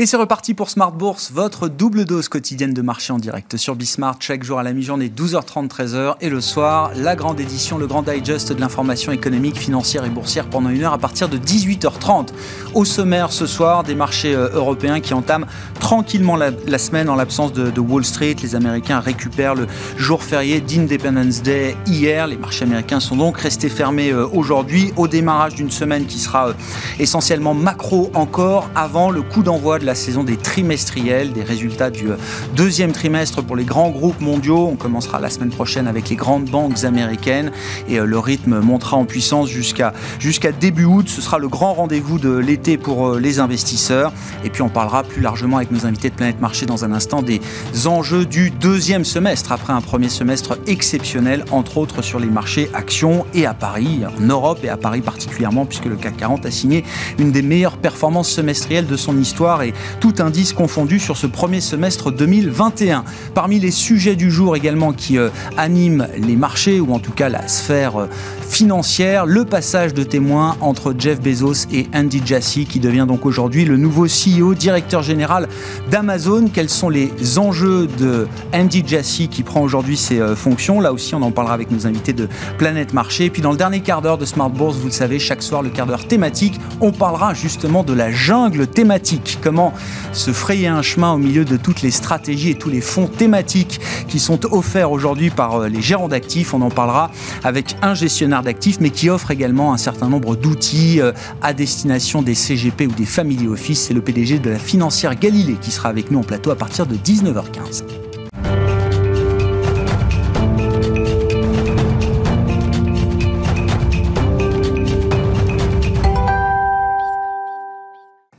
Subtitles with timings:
[0.00, 3.76] Et c'est reparti pour Smart Bourse, votre double dose quotidienne de marché en direct sur
[3.76, 7.86] Bismart, chaque jour à la mi-journée, 12h30, 13h, et le soir, la grande édition, le
[7.86, 12.30] grand digest de l'information économique, financière et boursière pendant une heure à partir de 18h30.
[12.74, 15.46] Au sommaire ce soir, des marchés euh, européens qui entament
[15.78, 18.34] tranquillement la, semaine en l'absence de, de, Wall Street.
[18.42, 22.26] Les Américains récupèrent le jour férié d'Independence Day hier.
[22.26, 26.48] Les marchés américains sont donc restés fermés euh, aujourd'hui au démarrage d'une semaine qui sera
[26.48, 26.52] euh,
[26.98, 32.10] essentiellement macro encore avant le coup d'envoi de la saison des trimestriels, des résultats du
[32.10, 32.16] euh,
[32.56, 34.68] deuxième trimestre pour les grands groupes mondiaux.
[34.72, 37.52] On commencera la semaine prochaine avec les grandes banques américaines
[37.88, 41.08] et euh, le rythme montera en puissance jusqu'à jusqu'à début août.
[41.08, 44.12] Ce sera le grand rendez-vous de l'été pour euh, les investisseurs.
[44.44, 47.22] Et puis on parlera plus largement avec nos invités de Planète Marché dans un instant
[47.22, 47.40] des
[47.86, 53.26] enjeux du deuxième semestre après un premier semestre exceptionnel, entre autres sur les marchés actions
[53.34, 56.84] et à Paris, en Europe et à Paris particulièrement, puisque le CAC 40 a signé
[57.18, 61.60] une des meilleures performances semestrielles de son histoire et tout indice confondu sur ce premier
[61.60, 63.04] semestre 2021.
[63.34, 67.28] Parmi les sujets du jour également qui euh, animent les marchés, ou en tout cas
[67.28, 68.06] la sphère euh,
[68.44, 73.64] financière, le passage de témoins entre Jeff Bezos et Andy Jassy, qui devient donc aujourd'hui
[73.64, 75.48] le nouveau CEO, directeur général
[75.90, 76.48] d'Amazon.
[76.52, 80.80] Quels sont les enjeux de Andy Jassy qui prend aujourd'hui ses euh, fonctions?
[80.80, 82.28] Là aussi, on en parlera avec nos invités de
[82.58, 83.26] Planète Marché.
[83.26, 85.62] Et puis dans le dernier quart d'heure de Smart Bourse, vous le savez, chaque soir,
[85.62, 89.38] le quart d'heure thématique, on parlera justement de la jungle thématique.
[89.42, 89.72] Comment
[90.12, 93.80] se frayer un chemin au milieu de toutes les stratégies et tous les fonds thématiques
[94.08, 96.54] qui sont offerts aujourd'hui par euh, les gérants d'actifs?
[96.54, 97.10] On en parlera
[97.42, 102.22] avec un gestionnaire d'actifs, mais qui offre également un certain nombre d'outils euh, à destination
[102.22, 103.86] des CGP ou des family office.
[103.86, 106.86] C'est le PDG de la financière Galilée qui sera avec nous en plateau à partir
[106.86, 107.84] de 19h15.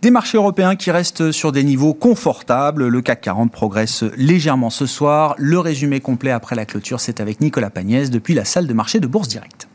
[0.06, 2.88] Des marchés européens qui restent sur des niveaux confortables.
[2.88, 5.34] Le CAC 40 progresse légèrement ce soir.
[5.40, 9.00] Le résumé complet après la clôture, c'est avec Nicolas Pagnès depuis la salle de marché
[9.00, 9.68] de Bourse Directe.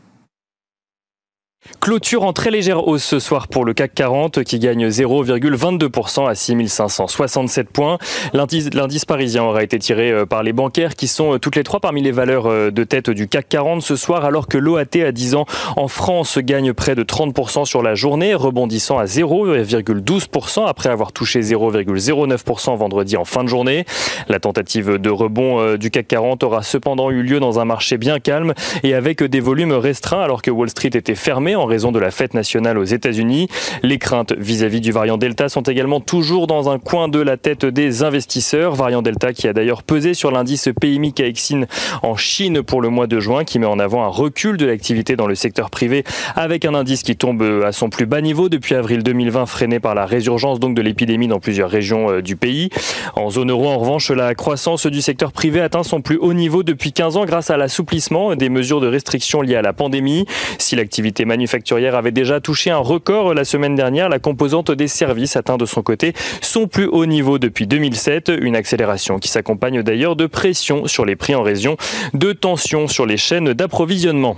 [1.79, 6.33] Clôture en très légère hausse ce soir pour le CAC 40 qui gagne 0,22% à
[6.33, 7.99] 6567 points.
[8.33, 11.79] L'indice parisien aura été tiré euh, par les bancaires qui sont euh, toutes les trois
[11.79, 15.11] parmi les valeurs euh, de tête du CAC 40 ce soir alors que l'OAT à
[15.11, 15.45] 10 ans
[15.75, 21.41] en France gagne près de 30% sur la journée rebondissant à 0,12% après avoir touché
[21.41, 23.85] 0,09% vendredi en fin de journée.
[24.27, 28.19] La tentative de rebond du CAC 40 aura cependant eu lieu dans un marché bien
[28.19, 31.99] calme et avec des volumes restreints alors que Wall Street était fermé en raison de
[31.99, 33.47] la fête nationale aux États-Unis.
[33.83, 37.65] Les craintes vis-à-vis du variant Delta sont également toujours dans un coin de la tête
[37.65, 38.75] des investisseurs.
[38.75, 41.65] Variant Delta qui a d'ailleurs pesé sur l'indice PMI Caixin
[42.03, 45.15] en Chine pour le mois de juin, qui met en avant un recul de l'activité
[45.15, 46.03] dans le secteur privé
[46.35, 49.95] avec un indice qui tombe à son plus bas niveau depuis avril 2020, freiné par
[49.95, 52.69] la résurgence donc de l'épidémie dans plusieurs régions euh, du pays.
[53.15, 56.63] En zone euro, en revanche, la croissance du secteur privé atteint son plus haut niveau
[56.63, 60.25] depuis 15 ans grâce à l'assouplissement des mesures de restriction liées à la pandémie.
[60.57, 64.09] Si l'activité manufacturière avait déjà touché un record la semaine dernière.
[64.09, 68.31] La composante des services atteint de son côté son plus haut niveau depuis 2007.
[68.41, 71.77] Une accélération qui s'accompagne d'ailleurs de pression sur les prix en raison
[72.13, 74.37] de tensions sur les chaînes d'approvisionnement.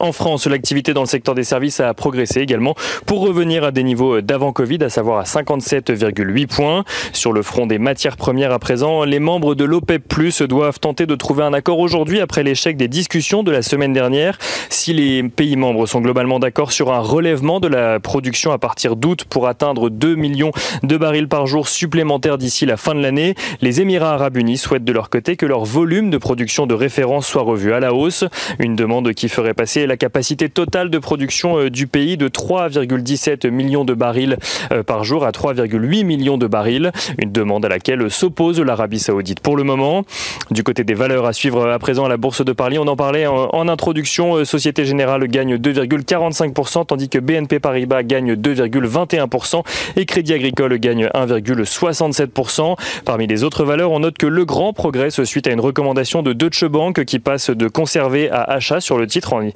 [0.00, 2.74] En France, l'activité dans le secteur des services a progressé également
[3.06, 6.84] pour revenir à des niveaux d'avant Covid, à savoir à 57,8 points.
[7.12, 11.06] Sur le front des matières premières à présent, les membres de l'OPEP Plus doivent tenter
[11.06, 14.38] de trouver un accord aujourd'hui après l'échec des discussions de la semaine dernière.
[14.70, 18.96] Si les pays membres sont globalement d'accord sur un relèvement de la production à partir
[18.96, 20.50] d'août pour atteindre 2 millions
[20.82, 24.84] de barils par jour supplémentaires d'ici la fin de l'année, les Émirats arabes unis souhaitent
[24.84, 28.24] de leur côté que leur volume de production de référence soit revu à la hausse.
[28.58, 33.50] Une demande qui ferait passer la capacité totale de production euh, du pays de 3,17
[33.50, 34.38] millions de barils
[34.72, 36.92] euh, par jour à 3,8 millions de barils.
[37.18, 40.04] Une demande à laquelle s'oppose l'Arabie saoudite pour le moment.
[40.50, 42.96] Du côté des valeurs à suivre à présent à la Bourse de Paris, on en
[42.96, 44.36] parlait en introduction.
[44.36, 49.62] Euh, Société Générale gagne 2,45% tandis que BNP Paribas gagne 2,21%
[49.96, 52.76] et Crédit Agricole gagne 1,67%.
[53.04, 56.32] Parmi les autres valeurs, on note que le grand progresse suite à une recommandation de
[56.32, 59.52] Deutsche Bank qui passe de conserver à achat sur le titre et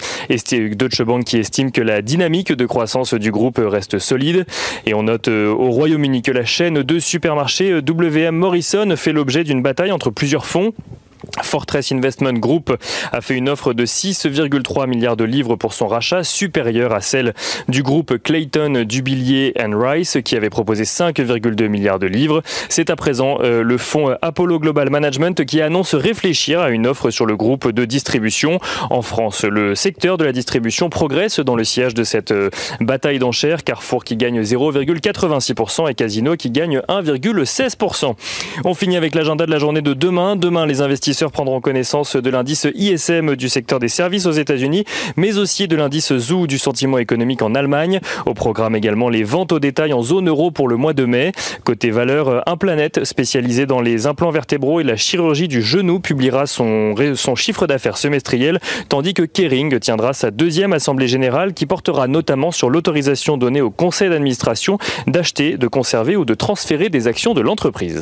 [0.75, 4.45] Deutsche Bank qui estime que la dynamique de croissance du groupe reste solide.
[4.85, 9.13] Et on note euh, au Royaume-Uni que la chaîne de supermarchés euh, WM Morrison fait
[9.13, 10.73] l'objet d'une bataille entre plusieurs fonds
[11.41, 12.75] Fortress Investment Group
[13.11, 17.33] a fait une offre de 6,3 milliards de livres pour son rachat, supérieure à celle
[17.67, 22.41] du groupe Clayton Dubilier Rice qui avait proposé 5,2 milliards de livres.
[22.69, 27.09] C'est à présent euh, le fonds Apollo Global Management qui annonce réfléchir à une offre
[27.09, 28.59] sur le groupe de distribution.
[28.89, 33.19] En France, le secteur de la distribution progresse dans le siège de cette euh, bataille
[33.19, 33.63] d'enchères.
[33.63, 38.15] Carrefour qui gagne 0,86% et Casino qui gagne 1,16%.
[38.65, 40.35] On finit avec l'agenda de la journée de demain.
[40.35, 44.85] Demain, les investisseurs prendront connaissance de l'indice ISM du secteur des services aux États-Unis,
[45.15, 47.99] mais aussi de l'indice ZOO du sentiment économique en Allemagne.
[48.25, 51.31] Au programme également les ventes au détail en zone euro pour le mois de mai.
[51.63, 56.45] Côté valeur, un planète spécialisé dans les implants vertébraux et la chirurgie du genou publiera
[56.45, 58.59] son, son chiffre d'affaires semestriel,
[58.89, 63.71] tandis que Kering tiendra sa deuxième assemblée générale qui portera notamment sur l'autorisation donnée au
[63.71, 64.77] conseil d'administration
[65.07, 68.01] d'acheter, de conserver ou de transférer des actions de l'entreprise.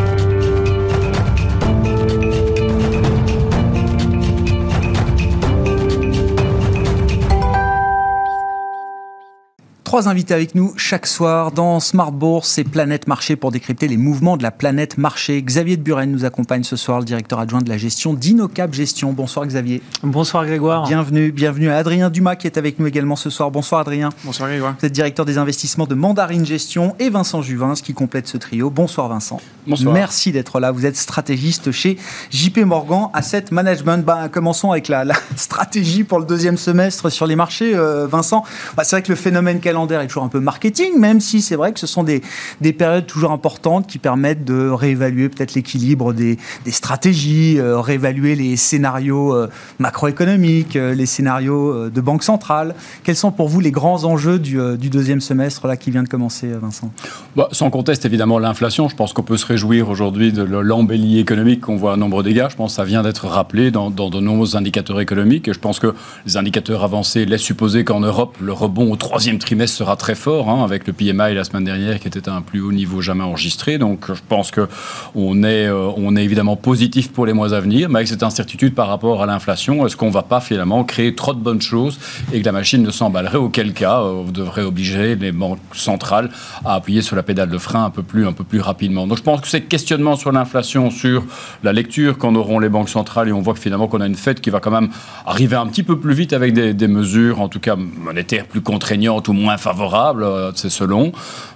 [9.91, 13.97] Trois invités avec nous chaque soir dans Smart Bourse et Planète Marché pour décrypter les
[13.97, 15.41] mouvements de la planète marché.
[15.41, 19.11] Xavier de Buren nous accompagne ce soir, le directeur adjoint de la gestion d'Inocap Gestion.
[19.11, 19.81] Bonsoir Xavier.
[20.01, 20.87] Bonsoir Grégoire.
[20.87, 23.51] Bienvenue, bienvenue à Adrien Dumas qui est avec nous également ce soir.
[23.51, 24.11] Bonsoir Adrien.
[24.23, 24.75] Bonsoir Grégoire.
[24.79, 28.69] Vous êtes directeur des investissements de Mandarine Gestion et Vincent Juvin qui complète ce trio.
[28.69, 29.41] Bonsoir Vincent.
[29.67, 29.93] Bonsoir.
[29.93, 30.71] Merci d'être là.
[30.71, 31.97] Vous êtes stratégiste chez
[32.29, 34.05] JP Morgan Asset Management.
[34.05, 35.03] Bah, commençons avec la,
[35.35, 37.75] stratégie pour le deuxième semestre sur les marchés.
[37.75, 38.45] Euh, Vincent,
[38.77, 41.55] bah, c'est vrai que le phénomène calendaire est toujours un peu marqué même si c'est
[41.55, 42.21] vrai que ce sont des,
[42.61, 48.35] des, périodes toujours importantes qui permettent de réévaluer peut-être l'équilibre des, des, stratégies, euh, réévaluer
[48.35, 49.49] les scénarios euh,
[49.79, 52.75] macroéconomiques, euh, les scénarios de banque centrale.
[53.03, 56.07] Quels sont pour vous les grands enjeux du, du deuxième semestre là, qui vient de
[56.09, 56.91] commencer, Vincent?
[57.35, 58.87] Bah, Sans conteste, évidemment, l'inflation.
[58.87, 62.49] Je pense qu'on peut se réjouir aujourd'hui de l'embellie économique qu'on voit un nombre d'égards.
[62.49, 65.47] Je pense que ça vient d'être rappelé dans, dans, de nombreux indicateurs économiques.
[65.47, 65.93] Et je pense que
[66.25, 70.49] les indicateurs avancés laissent supposer qu'en Europe, le rebond au troisième trimestre sera très fort.
[70.49, 73.23] Hein, avec le PMI la semaine dernière qui était à un plus haut niveau jamais
[73.23, 73.77] enregistré.
[73.77, 77.89] Donc je pense qu'on est, euh, on est évidemment positif pour les mois à venir,
[77.89, 81.15] mais avec cette incertitude par rapport à l'inflation, est-ce qu'on ne va pas finalement créer
[81.15, 81.99] trop de bonnes choses
[82.33, 86.29] et que la machine ne s'emballerait Auquel cas, euh, vous devrez obliger les banques centrales
[86.65, 89.07] à appuyer sur la pédale de frein un peu plus, un peu plus rapidement.
[89.07, 91.23] Donc je pense que ces questionnements sur l'inflation, sur
[91.63, 94.15] la lecture qu'en auront les banques centrales, et on voit que finalement qu'on a une
[94.15, 94.89] fête qui va quand même
[95.25, 98.61] arriver un petit peu plus vite avec des, des mesures, en tout cas monétaires plus
[98.61, 101.11] contraignantes ou moins favorables, euh, c'est selon,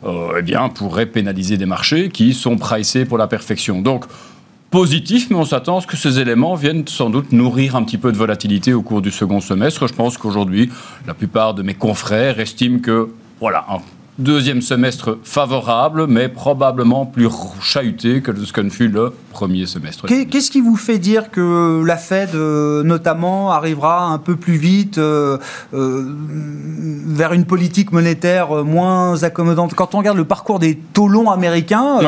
[0.06, 3.81] euh, eh bien, pourrait pénaliser des marchés qui sont pricés pour la perfection.
[3.81, 4.06] Donc,
[4.72, 7.98] positif, mais on s'attend à ce que ces éléments viennent sans doute nourrir un petit
[7.98, 9.88] peu de volatilité au cours du second semestre.
[9.88, 10.69] Je pense qu'aujourd'hui,
[11.07, 13.10] la plupart de mes confrères estiment que,
[13.40, 13.66] voilà,
[14.18, 17.30] deuxième semestre favorable, mais probablement plus
[17.62, 20.06] chahuté que ce que fut le premier semestre.
[20.08, 24.98] Qu'est-ce qui vous fait dire que la Fed, euh, notamment, arrivera un peu plus vite
[24.98, 25.38] euh,
[25.74, 26.06] euh,
[27.06, 29.74] vers une politique monétaire moins accommodante?
[29.74, 32.00] Quand on regarde le parcours des taux longs américains,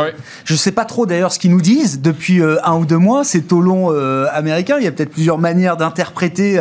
[0.46, 3.26] je ne sais pas trop d'ailleurs ce qu'ils nous disent depuis un ou deux mois,
[3.26, 3.90] ces taux longs
[4.32, 4.78] américains.
[4.80, 6.58] Il y a peut-être plusieurs manières d'interpréter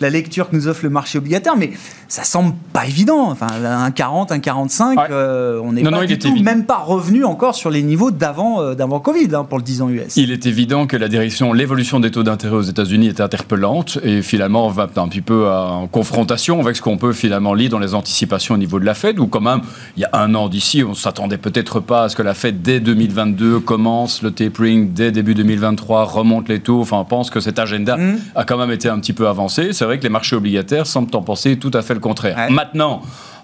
[0.00, 1.72] la lecture que nous offre le marché obligataire, mais
[2.08, 3.30] ça semble pas évident.
[3.30, 7.70] Enfin, un 40, un 45, on n'est pas du tout, même pas revenu encore sur
[7.70, 10.16] les niveaux d'avant, d'avant Covid hein, pour le 10 ans US.
[10.16, 14.22] Il est évident que la direction, l'évolution des taux d'intérêt aux États-Unis est interpellante et
[14.22, 17.78] finalement on va un petit peu en confrontation avec ce qu'on peut finalement lire dans
[17.78, 19.60] les anticipations au niveau de la Fed, où quand même
[19.96, 22.62] il y a un an d'ici, on s'attendait peut-être pas à ce que la Fed
[22.62, 26.80] dès 2022 commence le tapering, dès début 2023 remonte les taux.
[26.80, 28.18] Enfin, on pense que cet agenda mmh.
[28.34, 29.72] a quand même été un petit peu avancé.
[29.72, 32.50] C'est vrai que les marchés obligataires semblent en penser tout à fait le contraire.
[32.50, 33.02] Maintenant,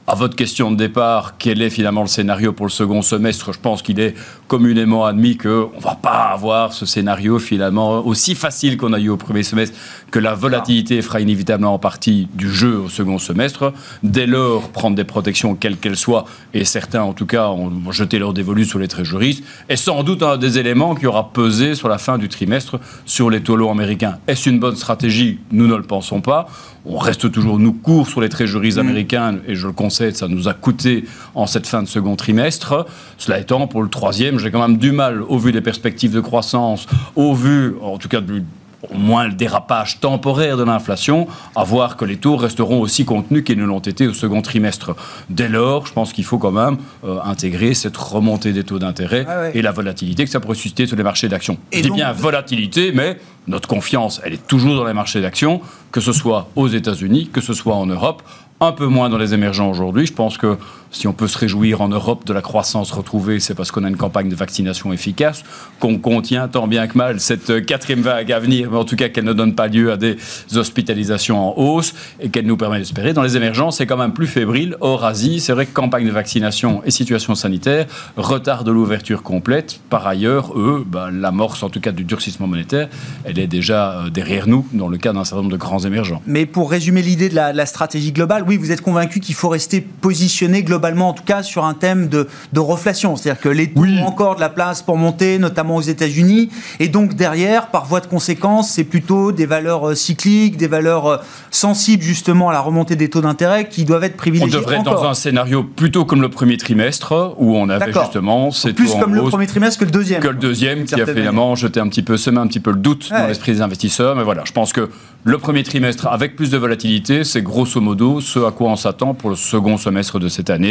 [0.08, 3.52] à votre question de départ, quel est finalement le scénario pour le second semestre?
[3.52, 4.14] Je pense qu'il est
[4.46, 9.10] communément admis qu'on ne va pas avoir ce scénario finalement aussi facile qu'on a eu
[9.10, 9.76] au premier semestre,
[10.10, 13.74] que la volatilité fera inévitablement partie du jeu au second semestre.
[14.02, 16.24] Dès lors, prendre des protections quelles qu'elles soient,
[16.54, 20.22] et certains en tout cas ont jeté leur dévolu sur les trésoreries, est sans doute
[20.22, 23.72] un des éléments qui aura pesé sur la fin du trimestre sur les taux longs
[23.72, 24.16] américains.
[24.26, 25.38] Est-ce une bonne stratégie?
[25.52, 26.48] Nous ne le pensons pas
[26.88, 28.78] on reste toujours, nous, court sur les trésoreries mm.
[28.78, 29.72] américaines, et je le
[30.12, 32.86] ça nous a coûté en cette fin de second trimestre.
[33.18, 36.20] Cela étant, pour le troisième, j'ai quand même du mal, au vu des perspectives de
[36.20, 36.86] croissance,
[37.16, 38.44] au vu, en tout cas, du
[38.90, 41.26] au moins le dérapage temporaire de l'inflation,
[41.56, 44.94] à voir que les taux resteront aussi contenus qu'ils ne l'ont été au second trimestre.
[45.30, 49.26] Dès lors, je pense qu'il faut quand même euh, intégrer cette remontée des taux d'intérêt
[49.28, 51.58] ah et la volatilité que ça pourrait susciter sur les marchés d'actions.
[51.72, 56.00] Je dis bien volatilité, mais notre confiance, elle est toujours dans les marchés d'actions, que
[56.00, 58.22] ce soit aux États-Unis, que ce soit en Europe,
[58.60, 60.06] un peu moins dans les émergents aujourd'hui.
[60.06, 60.56] Je pense que
[60.90, 63.88] Si on peut se réjouir en Europe de la croissance retrouvée, c'est parce qu'on a
[63.88, 65.44] une campagne de vaccination efficace,
[65.80, 69.08] qu'on contient tant bien que mal cette quatrième vague à venir, mais en tout cas
[69.08, 70.16] qu'elle ne donne pas lieu à des
[70.54, 73.12] hospitalisations en hausse et qu'elle nous permet d'espérer.
[73.12, 74.76] Dans les émergences, c'est quand même plus fébrile.
[74.80, 79.80] Or, Asie, c'est vrai que campagne de vaccination et situation sanitaire, retard de l'ouverture complète.
[79.90, 82.88] Par ailleurs, eux, ben, l'amorce en tout cas du durcissement monétaire,
[83.24, 86.22] elle est déjà euh, derrière nous dans le cas d'un certain nombre de grands émergents.
[86.26, 89.80] Mais pour résumer l'idée de la, stratégie globale, oui, vous êtes convaincu qu'il faut rester
[89.80, 93.16] positionné globalement, en tout cas, sur un thème de, de reflation.
[93.16, 96.50] C'est-à-dire que les taux ont encore de la place pour monter, notamment aux États-Unis.
[96.80, 101.06] Et donc, derrière, par voie de conséquence, c'est plutôt des valeurs euh, cycliques, des valeurs
[101.06, 101.16] euh,
[101.50, 104.56] sensibles justement à la remontée des taux d'intérêt qui doivent être privilégiées.
[104.56, 108.50] On devrait être dans un scénario plutôt comme le premier trimestre, où on avait justement
[108.50, 110.22] ces Plus comme le premier trimestre que le deuxième.
[110.22, 112.78] Que le deuxième, qui a finalement jeté un petit peu, semé un petit peu le
[112.78, 114.16] doute dans l'esprit des investisseurs.
[114.16, 114.88] Mais voilà, je pense que
[115.24, 119.14] le premier trimestre, avec plus de volatilité, c'est grosso modo ce à quoi on s'attend
[119.14, 120.67] pour le second semestre de cette année.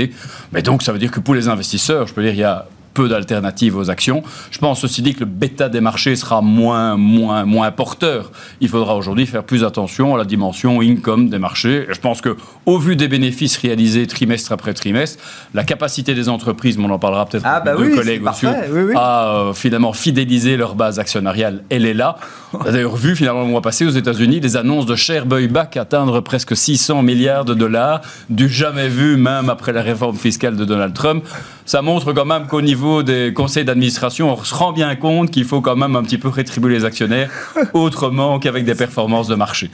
[0.51, 2.67] Mais donc, ça veut dire que pour les investisseurs, je peux dire, il y a
[2.97, 4.23] peu d'alternatives aux actions.
[4.49, 8.31] Je pense aussi dit que le bêta des marchés sera moins, moins, moins porteur.
[8.59, 11.85] Il faudra aujourd'hui faire plus attention à la dimension income des marchés.
[11.91, 12.35] je pense que,
[12.65, 15.23] au vu des bénéfices réalisés trimestre après trimestre,
[15.53, 18.47] la capacité des entreprises, on en parlera peut-être ah avec bah deux collègues aussi,
[18.95, 22.17] à euh, finalement fidéliser leur base actionnariale, elle est là.
[22.53, 25.75] On a d'ailleurs vu finalement le mois passé aux États-Unis des annonces de share buyback
[25.75, 30.63] atteindre presque 600 milliards de dollars, du jamais vu même après la réforme fiscale de
[30.63, 31.25] Donald Trump.
[31.65, 35.43] Ça montre quand même qu'au niveau des conseils d'administration, on se rend bien compte qu'il
[35.43, 37.29] faut quand même un petit peu rétribuer les actionnaires
[37.73, 39.69] autrement qu'avec des performances de marché.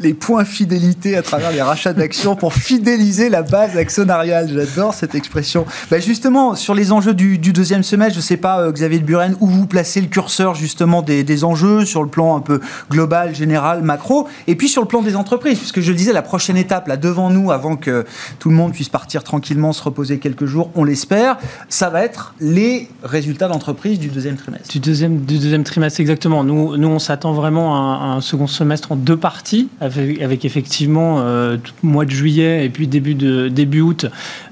[0.00, 4.48] Les points fidélité à travers les rachats d'actions pour fidéliser la base actionnariale.
[4.52, 5.66] J'adore cette expression.
[5.90, 9.04] Bah, justement, sur les enjeux du, deuxième semestre, je ne sais pas, euh, Xavier de
[9.04, 12.60] Buren, où vous placez le curseur justement des, enjeux sur le plan un peu
[12.90, 16.56] global, général, macro, et puis sur le plan des entreprises, puisque je disais, la prochaine
[16.56, 18.04] étape, là, devant nous, avant que
[18.38, 22.34] tout le monde puisse partir tranquillement, se reposer quelques jours, on l'espère, ça va être
[22.40, 24.68] les résultats d'entreprise du deuxième trimestre.
[24.68, 26.44] Du deuxième, du deuxième trimestre, exactement.
[26.44, 31.56] Nous, nous on s'attend vraiment à un, second semestre en deux parties, avec, effectivement euh,
[31.82, 34.06] mois de juillet et puis début, début août,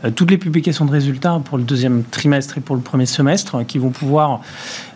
[0.04, 3.64] euh, toutes les publications de résultats pour le deuxième trimestre et pour le premier semestre
[3.66, 4.40] qui vont pouvoir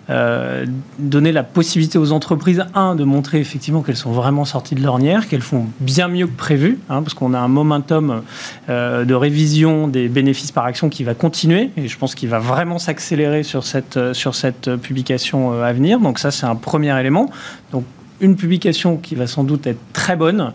[0.08, 0.66] euh,
[1.00, 5.26] donner la possibilité aux entreprises, un, de montrer effectivement qu'elles sont vraiment sorties de l'ornière,
[5.26, 8.22] qu'elles font bien mieux que prévu, hein, parce qu'on a un momentum
[8.68, 12.78] de révision des bénéfices par action qui va continuer, et je pense qu'il va vraiment
[12.78, 15.98] s'accélérer sur cette, sur cette publication à venir.
[15.98, 17.28] Donc ça, c'est un premier élément.
[17.72, 17.84] Donc
[18.20, 20.52] une publication qui va sans doute être très bonne.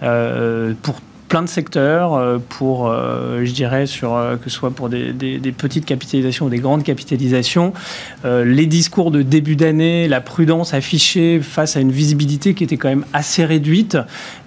[0.00, 4.88] pour plein de secteurs euh, pour, euh, je dirais, sur, euh, que ce soit pour
[4.88, 5.12] des,
[5.56, 7.72] petites capitalisations ou des grandes capitalisations.
[8.24, 12.88] les discours de début d'année, la prudence affichée face à une visibilité qui était quand
[12.88, 13.98] même assez réduite.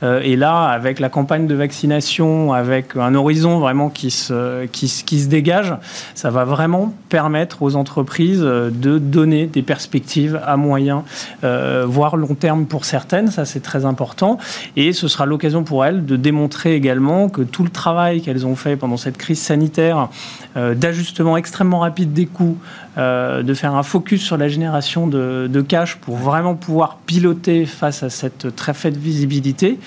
[0.04, 5.20] et là, avec la campagne de vaccination, avec un horizon vraiment qui se, qui, qui
[5.20, 5.76] se dégage,
[6.16, 11.04] ça va vraiment permettre aux entreprises de donner des perspectives à moyen,
[11.42, 13.30] voire long terme pour certaines.
[13.30, 14.38] Ça, c'est très important.
[14.76, 18.56] Et ce sera l'occasion pour elles de démontrer également que tout le travail qu'elles ont
[18.56, 20.10] fait pendant cette crise sanitaire
[20.58, 22.58] euh, d'ajustement extrêmement rapide des coûts,
[22.98, 28.04] euh, de faire un focus sur la génération de, cash pour vraiment pouvoir piloter face
[28.04, 29.80] à cette très faible visibilité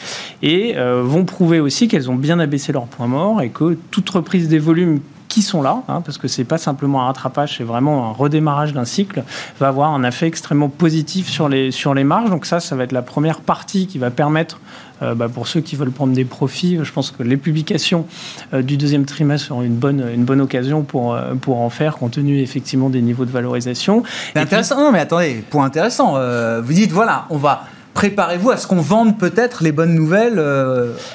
[0.43, 4.09] et euh, vont prouver aussi qu'elles ont bien abaissé leurs points morts et que toute
[4.11, 5.01] reprise des volumes
[5.35, 8.73] qui sont là, hein, parce que c'est pas simplement un rattrapage, c'est vraiment un redémarrage
[8.73, 9.25] d'un cycle,
[9.59, 12.31] va avoir un effet extrêmement positif sur les, sur les marges.
[12.31, 14.61] Donc ça, ça va être la première partie qui va permettre
[15.03, 18.07] euh, bah, pour ceux qui veulent prendre des profits, je pense que les publications
[18.53, 21.97] euh, du deuxième trimestre seront une bonne, une bonne occasion pour, euh, pour en faire,
[21.97, 24.05] compte tenu effectivement des niveaux de valorisation.
[24.37, 26.15] intéressant, non mais attendez, point intéressant.
[26.63, 30.43] vous dites, voilà, on va préparez-vous à ce qu'on vende peut-être les bonnes nouvelles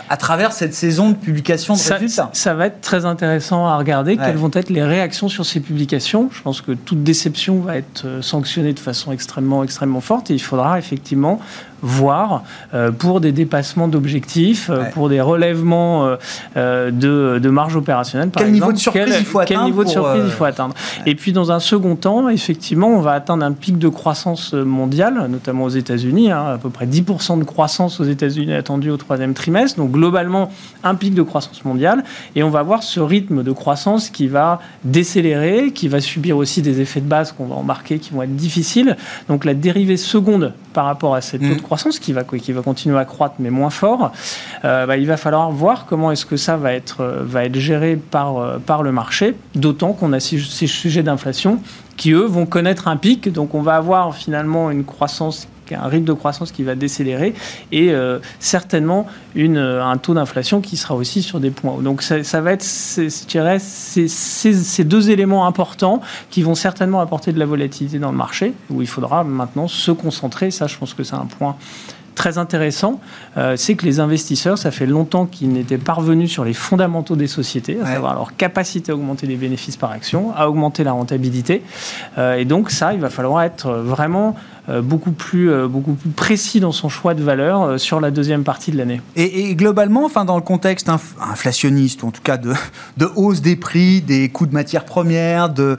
[0.09, 2.29] à travers cette saison de publication de ça, résultats.
[2.31, 4.15] Ça va être très intéressant à regarder.
[4.15, 8.05] Quelles vont être les réactions sur ces publications Je pense que toute déception va être
[8.21, 11.39] sanctionnée de façon extrêmement, extrêmement forte et il faudra effectivement
[11.81, 12.43] voir
[12.73, 16.17] euh, pour des dépassements d'objectifs, euh, pour des relèvements
[16.55, 18.29] euh, de, de marge opérationnelle.
[18.29, 21.15] Par quel niveau de surprise il faut quel niveau de surprise il faut atteindre Et
[21.15, 25.65] puis dans un second temps, effectivement, on va atteindre un pic de croissance mondiale, notamment
[25.65, 29.77] aux États-Unis, hein, à peu près 10% de croissance aux États-Unis attendu au troisième trimestre.
[29.77, 30.51] Donc globalement,
[30.83, 32.03] un pic de croissance mondiale.
[32.35, 36.61] Et on va voir ce rythme de croissance qui va décélérer, qui va subir aussi
[36.61, 38.97] des effets de base qu'on va remarquer qui vont être difficiles.
[39.27, 41.61] Donc la dérivée seconde par rapport à cette taux de.
[41.69, 44.11] Croissance qui va, continuer à croître mais moins fort,
[44.65, 48.37] euh, bah, il va falloir voir comment est-ce que ça va être, euh, géré par,
[48.37, 51.61] euh, par le marché, d'autant qu'on a ces, ces sujets d'inflation
[51.95, 53.31] qui, eux, vont connaître un pic.
[53.31, 57.33] Donc on va avoir finalement une croissance un rythme de croissance qui va décélérer
[57.71, 57.93] et
[58.39, 61.77] certainement une, un taux d'inflation qui sera aussi sur des points.
[61.81, 67.39] Donc ça, va être, je dirais, ces deux éléments importants qui vont certainement apporter de
[67.39, 70.51] la volatilité dans le marché, où il faudra maintenant se concentrer.
[70.51, 71.55] Ça, je pense que c'est un point
[72.19, 72.99] très intéressant,
[73.37, 77.15] euh, c'est que les investisseurs, ça fait longtemps qu'ils n'étaient pas revenus sur les fondamentaux
[77.15, 80.91] des sociétés, à savoir leur capacité à augmenter les bénéfices par action, à augmenter la
[80.91, 81.63] rentabilité.
[82.17, 86.09] Euh, et donc ça, il va falloir être vraiment euh, beaucoup plus, euh, beaucoup plus
[86.09, 89.01] précis dans son choix de valeur euh, sur la deuxième partie de l'année.
[89.15, 92.53] Et, globalement, enfin, dans le contexte inflationniste, ou en tout cas de,
[92.97, 95.77] de, hausse des prix, des coûts de matières premières, de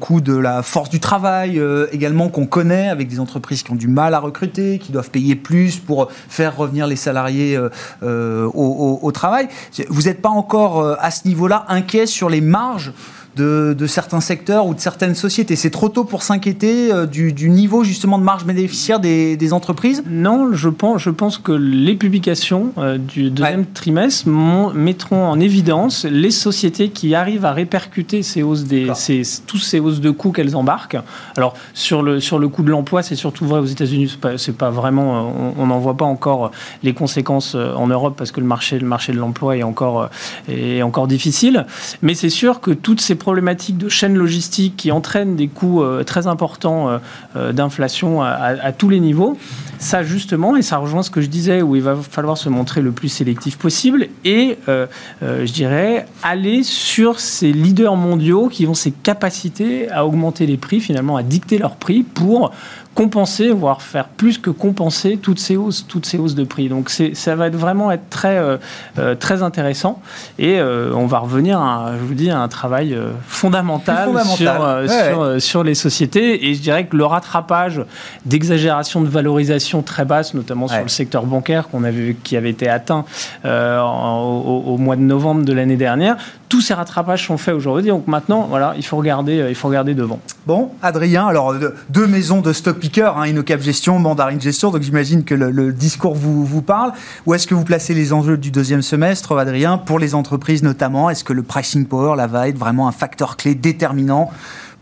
[0.00, 1.60] coûts de la force du travail
[1.92, 5.36] également qu'on connaît, avec des entreprises qui ont du mal à recruter, qui doivent payer
[5.36, 7.58] plus pour faire revenir les salariés
[8.02, 9.48] au, au, travail.
[9.88, 12.92] Vous n'êtes pas encore à ce niveau-là inquiet sur les marges
[13.36, 15.56] de, certains secteurs ou de certaines sociétés.
[15.56, 20.02] C'est trop tôt pour s'inquiéter euh, du, niveau justement de marge bénéficiaire des, entreprises?
[20.08, 26.04] Non, je pense, je pense que les publications euh, du deuxième trimestre mettront en évidence
[26.04, 30.32] les sociétés qui arrivent à répercuter ces hausses des, ces, tous ces hausses de coûts
[30.32, 30.98] qu'elles embarquent.
[31.36, 34.66] Alors sur le, sur le coût de l'emploi, c'est surtout vrai aux États-Unis, c'est pas,
[34.66, 36.50] pas vraiment, euh, on n'en voit pas encore
[36.82, 40.08] les conséquences en Europe parce que le marché, le marché de l'emploi est encore,
[40.48, 41.66] est encore difficile.
[42.00, 46.02] Mais c'est sûr que toutes ces problématiques de chaîne logistique qui entraînent des coûts euh,
[46.02, 46.98] très importants euh,
[47.36, 49.38] euh, d'inflation à, tous les niveaux,
[49.78, 52.82] ça justement, et ça rejoint ce que je disais, où il va falloir se montrer
[52.82, 58.90] le plus sélectif possible et, je dirais, aller sur ces leaders mondiaux qui ont ces
[58.90, 62.52] capacités à augmenter les prix, finalement, à dicter leurs prix pour
[62.94, 66.68] compenser, voire faire plus que compenser toutes ces hausses, toutes ces hausses de prix.
[66.68, 68.58] Donc ça va être vraiment être très, euh,
[68.98, 70.00] euh, très intéressant.
[70.38, 72.96] Et euh, on va revenir, à, je vous dis, à un travail
[73.26, 76.48] fondamental, Sur, sur, les sociétés.
[76.48, 77.82] Et je dirais que le rattrapage
[78.26, 81.82] d'exagération de valorisation très basse, notamment sur le secteur bancaire qu'on
[82.22, 83.04] qui avait été atteint
[83.44, 86.16] au, au mois de novembre de l'année dernière,
[86.52, 87.88] tous ces rattrapages sont faits aujourd'hui.
[87.88, 90.20] Donc maintenant, voilà, il faut regarder, euh, il faut regarder devant.
[90.46, 91.54] Bon, Adrien, alors
[91.88, 94.70] deux maisons de stock picker, hein, InnoCap Gestion, Mandarin Gestion.
[94.70, 96.92] Donc j'imagine que le, discours vous, vous parle.
[97.24, 101.08] Où est-ce que vous placez les enjeux du deuxième semestre, Adrien, pour les entreprises notamment?
[101.08, 104.30] Est-ce que le pricing power là va être vraiment un facteur clé déterminant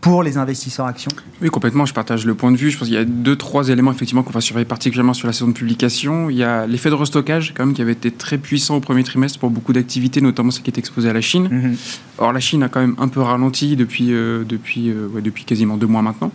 [0.01, 1.11] pour les investisseurs actions
[1.41, 2.71] Oui, complètement, je partage le point de vue.
[2.71, 5.33] Je pense qu'il y a deux, trois éléments effectivement qu'on va surveiller particulièrement sur la
[5.33, 6.31] saison de publication.
[6.31, 9.03] Il y a l'effet de restockage quand même qui avait été très puissant au premier
[9.03, 11.47] trimestre pour beaucoup d'activités, notamment celles qui étaient exposées à la Chine.
[11.51, 11.75] Mhm.
[12.17, 15.77] Or, la Chine a quand même un peu ralenti depuis, euh, depuis, euh, depuis quasiment
[15.77, 16.31] deux mois maintenant.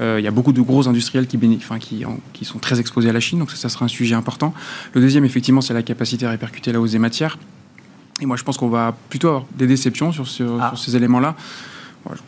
[0.00, 3.10] Euh, il y a beaucoup de gros industriels qui, enfin, qui, qui, sont très exposés
[3.10, 4.54] à la Chine, donc ça, ça sera un sujet important.
[4.94, 7.38] Le deuxième, effectivement, c'est la capacité à répercuter la hausse des matières.
[8.22, 10.72] Et moi, je pense qu'on va plutôt avoir des déceptions sur, sur ah.
[10.76, 11.36] ces éléments-là.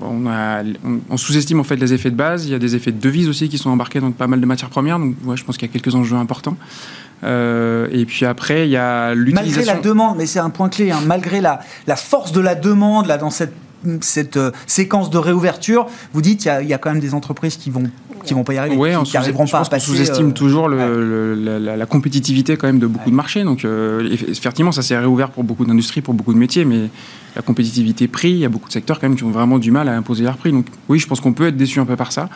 [0.00, 2.46] On, sous-estime en fait les effets de base.
[2.46, 4.46] Il y a des effets de devise aussi qui sont embarqués dans pas mal de
[4.46, 4.98] matières premières.
[4.98, 6.56] Donc, ouais, je pense qu'il y a quelques enjeux importants.
[7.24, 9.56] Euh, et puis après, il y a l'utilisation.
[9.56, 10.90] Malgré la demande, mais c'est un point clé.
[10.90, 13.54] Hein, malgré la, la, force de la demande là dans cette
[14.00, 17.58] cette euh, séquence de réouverture, vous dites qu'il y, y, a quand même des entreprises
[17.58, 17.84] qui vont
[18.24, 19.90] qui vont pas y arriver, qui n'arriveront pas à passer.
[19.90, 23.44] On sous-estime euh, toujours le, la, compétitivité quand même de beaucoup de marchés.
[23.44, 23.66] Donc
[24.10, 26.88] effectivement, ça s'est réouvert pour beaucoup d'industries, pour beaucoup de métiers, mais
[27.36, 29.70] la compétitivité prix, il y a beaucoup de secteurs quand même qui ont vraiment du
[29.70, 30.52] mal à imposer leur prix.
[30.52, 32.28] Donc oui, je pense qu'on peut être déçu un peu par ça.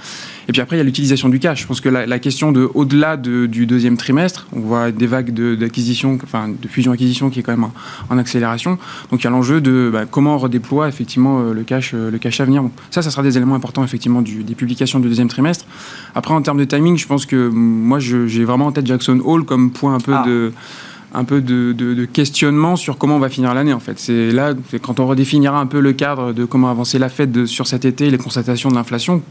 [0.48, 1.62] Et puis après, il y a l'utilisation du cash.
[1.62, 6.18] Je pense que la, question de au-delà du deuxième trimestre, on voit des vagues d'acquisition,
[6.22, 7.68] enfin de fusion-acquisition qui est quand même
[8.10, 8.78] en, accélération.
[9.10, 12.10] Donc il y a l'enjeu de bah, comment on redéploie effectivement euh, le cash, euh,
[12.10, 12.64] le cash à venir.
[12.90, 15.64] ça, ça sera des éléments importants effectivement des publications du deuxième trimestre.
[16.14, 19.44] Après, en termes de timing, je pense que moi, j'ai vraiment en tête Jackson Hole
[19.44, 20.24] comme point un peu ah.
[20.26, 20.52] de
[21.14, 23.98] un peu de, questionnement sur comment on va finir l'année en fait.
[23.98, 27.66] C'est là, quand on redéfinira un peu le cadre de comment avancer la fête sur
[27.66, 29.22] cet été, les constatations de l'inflation,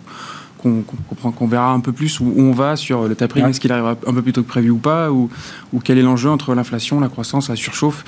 [0.57, 3.95] qu'on qu'on verra un peu plus où, on va sur le tapering, est-ce qu'il arrivera
[4.07, 5.29] un peu plus tôt que prévu ou pas, ou,
[5.73, 8.03] ou quel est l'enjeu entre l'inflation, la croissance, la surchauffe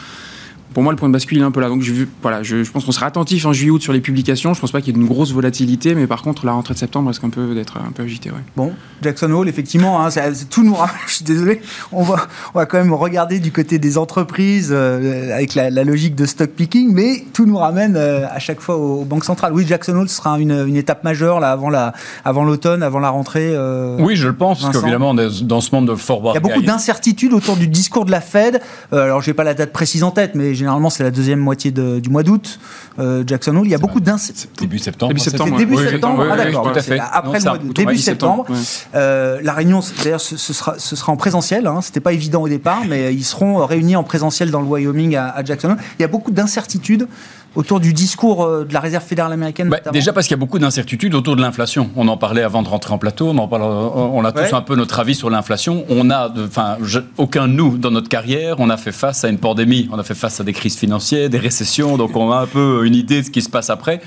[0.73, 1.67] pour moi, le point de bascule est un peu là.
[1.67, 4.53] Donc, je, voilà, je, pense qu'on sera attentif en juillet-août sur les publications.
[4.53, 6.79] Je pense pas qu'il y ait une grosse volatilité, mais par contre, la rentrée de
[6.79, 8.29] septembre risque un peu d'être un peu agitée.
[8.55, 10.09] Bon, Jackson Hole, effectivement, hein,
[10.49, 10.75] tout nous.
[11.07, 11.61] je suis désolé.
[11.91, 16.15] On va, on va quand même regarder du côté des entreprises euh, avec la, logique
[16.15, 19.53] de stock picking, mais tout nous ramène euh, à chaque fois aux, banques centrales.
[19.53, 21.93] Oui, Jackson Hole sera une, une, étape majeure là avant la,
[22.25, 23.51] avant l'automne, avant la rentrée.
[23.53, 26.35] Euh, oui, je le pense, parce qu'évidemment, dans ce monde de forward.
[26.35, 28.61] Il y a beaucoup d'incertitudes autour du discours de la Fed.
[28.91, 31.99] alors, j'ai pas la date précise en tête, mais généralement c'est la deuxième moitié de,
[31.99, 32.59] du mois d'août.
[32.99, 34.59] Euh, Jackson Hole, il y a beaucoup d'incertitudes.
[34.59, 35.09] Début septembre.
[35.09, 35.57] Début septembre.
[35.57, 37.03] Début Oui, septembre, oui, ah oui, tout à.
[37.17, 38.45] Après le mois début septembre.
[38.93, 41.65] Euh, la réunion, d'ailleurs, ce, ce sera, ce sera en présentiel.
[41.65, 45.15] Hein, C'était pas évident au départ, mais ils seront réunis en présentiel dans le Wyoming
[45.15, 45.77] à, à Jackson Hole.
[45.97, 47.07] Il y a beaucoup d'incertitudes
[47.55, 49.69] autour du discours euh, de la Réserve fédérale américaine.
[49.69, 51.89] Bah, déjà parce qu'il y a beaucoup d'incertitudes autour de l'inflation.
[51.95, 53.27] On en parlait avant de rentrer en plateau.
[53.29, 54.53] On en parle, on a tous Ouais.
[54.53, 55.85] un peu notre avis sur l'inflation.
[55.89, 56.77] On a, enfin,
[57.17, 59.89] aucun de nous dans notre carrière, on a fait face à une pandémie.
[59.91, 61.97] On a fait face à des crises financières, des récessions.
[61.97, 64.01] Donc on a un peu une idée de ce qui se passe après.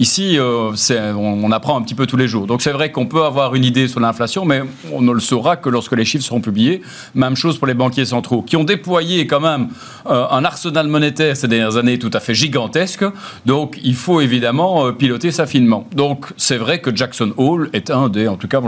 [0.00, 2.46] Ici, euh, on, on apprend un petit peu tous les jours.
[2.46, 5.56] Donc c'est vrai qu'on peut avoir une idée sur l'inflation, mais on ne le saura
[5.56, 6.82] que lorsque les chiffres seront publiés.
[7.16, 9.68] Même chose pour les banquiers centraux, qui ont déployé quand même
[10.08, 12.87] euh, un arsenal monétaire ces dernières années tout à fait gigantesque.
[13.46, 15.86] Donc il faut évidemment euh, piloter ça finement.
[15.94, 18.60] Donc c'est vrai que Jackson Hole est un des, en tout cas,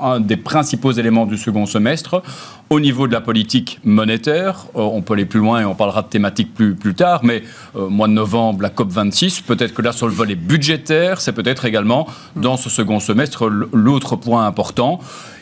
[0.00, 2.22] un des principaux éléments du second semestre.
[2.70, 6.02] Au niveau de la politique monétaire, euh, on peut aller plus loin et on parlera
[6.02, 7.42] de thématiques plus, tard, mais
[7.76, 11.66] euh, mois de novembre, la COP26, peut-être que là, sur le volet budgétaire, c'est peut-être
[11.66, 12.06] également,
[12.36, 15.00] dans ce second semestre, l'autre point important.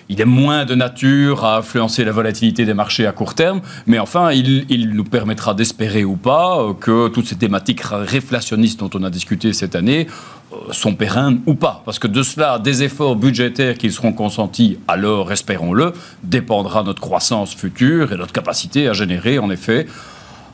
[0.08, 3.98] Il est moins de nature à influencer la volatilité des marchés à court terme, mais
[3.98, 9.04] enfin, il, nous permettra d'espérer ou pas euh, que toutes ces thématiques réflationnistes dont on
[9.04, 10.06] a discuté cette année
[10.52, 11.82] euh, sont pérennes ou pas.
[11.84, 17.54] Parce que de cela, des efforts budgétaires qui seront consentis, alors, espérons-le, dépendra notre croissance
[17.54, 19.86] future et notre capacité à générer, en effet,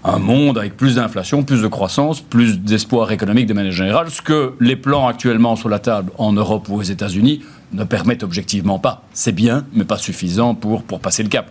[0.05, 4.23] un monde avec plus d'inflation, plus de croissance, plus d'espoir économique de manière générale, ce
[4.23, 8.79] que les plans actuellement sur la table en Europe ou aux États-Unis ne permettent objectivement
[8.79, 9.03] pas.
[9.13, 11.51] C'est bien, mais pas suffisant pour, pour passer le cap.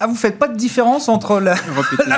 [0.00, 1.56] Ah, vous faites pas de différence entre la,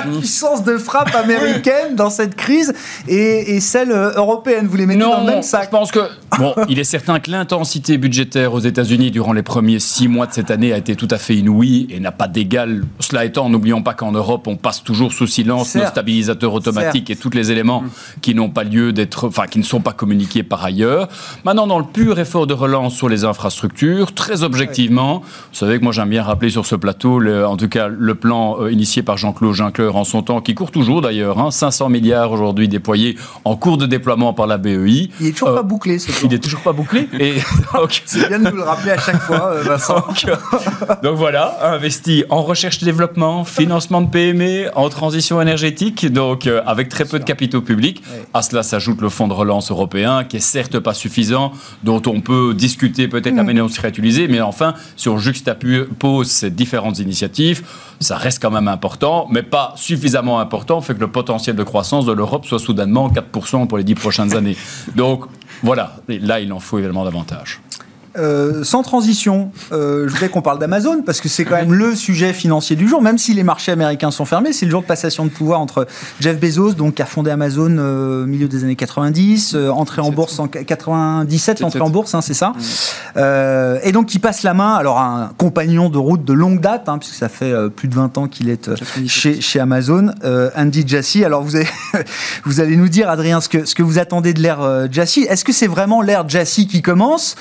[0.01, 2.73] puissance de frappe américaine dans cette crise
[3.07, 4.67] et, et celle euh, européenne.
[4.67, 5.69] Vous les mettez dans le même je sac.
[5.69, 5.99] pense que
[6.37, 10.33] bon, il est certain que l'intensité budgétaire aux États-Unis durant les premiers six mois de
[10.33, 12.83] cette année a été tout à fait inouïe et n'a pas d'égal.
[12.99, 17.15] Cela étant, n'oublions pas qu'en Europe, on passe toujours sous silence nos stabilisateurs automatiques et
[17.15, 17.83] tous les éléments
[18.21, 21.07] qui n'ont pas lieu d'être, enfin, qui ne sont pas communiqués par ailleurs.
[21.45, 25.83] Maintenant, dans le pur effort de relance sur les infrastructures, très objectivement, vous savez que
[25.83, 29.03] moi j'aime bien rappeler sur ce plateau, le- en tout cas, le plan euh, initié
[29.03, 33.17] par Jean-Claude Juncker en son temps, qui court toujours d'ailleurs, hein, 500 milliards aujourd'hui déployés
[33.45, 35.09] en cours de déploiement par la BEI.
[35.19, 36.29] Il est toujours Euh, pas bouclé, ce plan.
[36.29, 37.07] Il est toujours pas bouclé.
[37.19, 37.35] Et
[37.73, 39.95] donc, C'est bien de nous le rappeler à chaque fois, euh, Vincent.
[40.07, 40.35] donc, euh,
[41.03, 46.61] donc voilà, investi en recherche et développement, financement de PME, en transition énergétique, donc euh,
[46.65, 48.01] avec très peu de capitaux publics.
[48.11, 48.23] Ouais.
[48.33, 51.51] À cela s'ajoute le fonds de relance européen, qui est certes pas suffisant,
[51.83, 55.17] dont on peut discuter peut-être la manière dont il serait utilisé, mais enfin, si on
[55.17, 57.36] juxtapose ces différentes initiatives,
[57.99, 62.05] ça reste quand même important, mais pas suffisamment important, fait que le potentiel de croissance
[62.05, 64.57] de l'Europe soit soudainement 4% pour les 10 prochaines années.
[64.95, 65.25] Donc
[65.63, 67.59] voilà, Et là, il en faut évidemment davantage.
[68.17, 71.95] Euh, sans transition, euh, je voudrais qu'on parle d'Amazon parce que c'est quand même le
[71.95, 74.53] sujet financier du jour, même si les marchés américains sont fermés.
[74.53, 75.87] C'est le jour de passation de pouvoir entre
[76.19, 80.01] Jeff Bezos, donc qui a fondé Amazon euh, au milieu des années 90, euh, entré
[80.01, 82.53] en bourse en 97, entré en bourse, hein, c'est ça.
[83.15, 86.59] Euh, et donc qui passe la main, alors à un compagnon de route de longue
[86.59, 89.09] date, hein, puisque ça fait euh, plus de 20 ans qu'il est euh, 97.
[89.09, 91.23] chez, chez Amazon, euh, Andy Jassy.
[91.23, 91.67] Alors vous, avez,
[92.45, 95.25] vous allez nous dire, Adrien, ce que, ce que vous attendez de l'ère euh, Jassy.
[95.29, 97.35] Est-ce que c'est vraiment l'ère Jassy qui commence?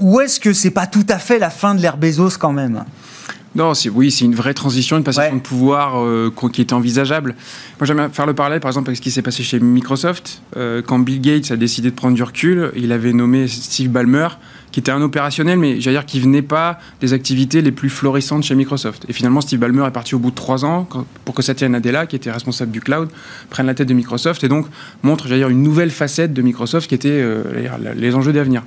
[0.00, 2.84] Ou, est-ce que c'est pas tout à fait la fin de l'ère Bezos quand même?
[3.54, 5.38] Non, oui, c'est une vraie transition, une passation Ouais.
[5.38, 7.34] de pouvoir euh, qui était envisageable.
[7.80, 10.42] Moi, j'aime faire le parallèle, par exemple, avec ce qui s'est passé chez Microsoft.
[10.58, 14.28] Euh, quand Bill Gates a décidé de prendre du recul, il avait nommé Steve Ballmer,
[14.72, 18.42] qui était un opérationnel, mais j'allais dire qui venait pas des activités les plus florissantes
[18.42, 19.06] chez Microsoft.
[19.08, 20.86] Et finalement, Steve Ballmer est parti au bout de trois ans
[21.24, 23.08] pour que Satya Nadella, qui était responsable du cloud,
[23.48, 24.66] prenne la tête de Microsoft et donc
[25.02, 27.42] montre, j'allais dire, une nouvelle facette de Microsoft qui était euh,
[27.96, 28.64] les enjeux d'avenir.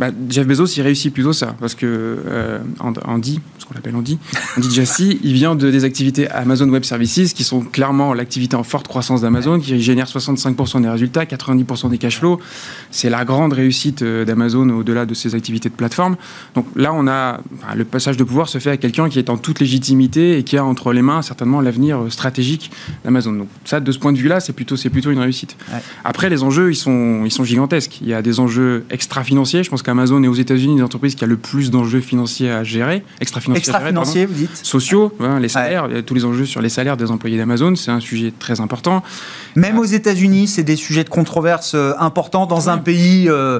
[0.00, 3.94] Bah, Jeff Bezos, il réussit plutôt ça, parce que euh, And- Andy, ce qu'on appelle
[3.94, 4.18] Andy,
[4.56, 8.62] Andy Jassy, il vient de, des activités Amazon Web Services, qui sont clairement l'activité en
[8.62, 12.40] forte croissance d'Amazon, qui génère 65% des résultats, 90% des cash flows.
[12.90, 16.16] C'est la grande réussite euh, d'Amazon au-delà de ses activités de plateforme.
[16.54, 19.28] Donc là, on a enfin, le passage de pouvoir se fait à quelqu'un qui est
[19.28, 22.70] en toute légitimité et qui a entre les mains certainement l'avenir euh, stratégique
[23.04, 23.32] d'Amazon.
[23.32, 25.58] Donc ça, de ce point de vue-là, c'est plutôt, c'est plutôt une réussite.
[25.70, 25.80] Ouais.
[26.04, 27.98] Après, les enjeux, ils sont, ils sont gigantesques.
[28.00, 29.62] Il y a des enjeux extra-financiers.
[29.62, 32.62] Je pense qu'Amazon est aux États-Unis une entreprise qui a le plus d'enjeux financiers à
[32.62, 33.72] gérer, extra-financiers.
[33.72, 33.88] pardon.
[33.88, 37.10] Extra-financier, vous dites Sociaux, hein, les salaires, a tous les enjeux sur les salaires des
[37.10, 39.02] employés d'Amazon, c'est un sujet très important.
[39.56, 43.58] Même aux États-Unis, c'est des sujets de controverse euh, importants dans un pays euh,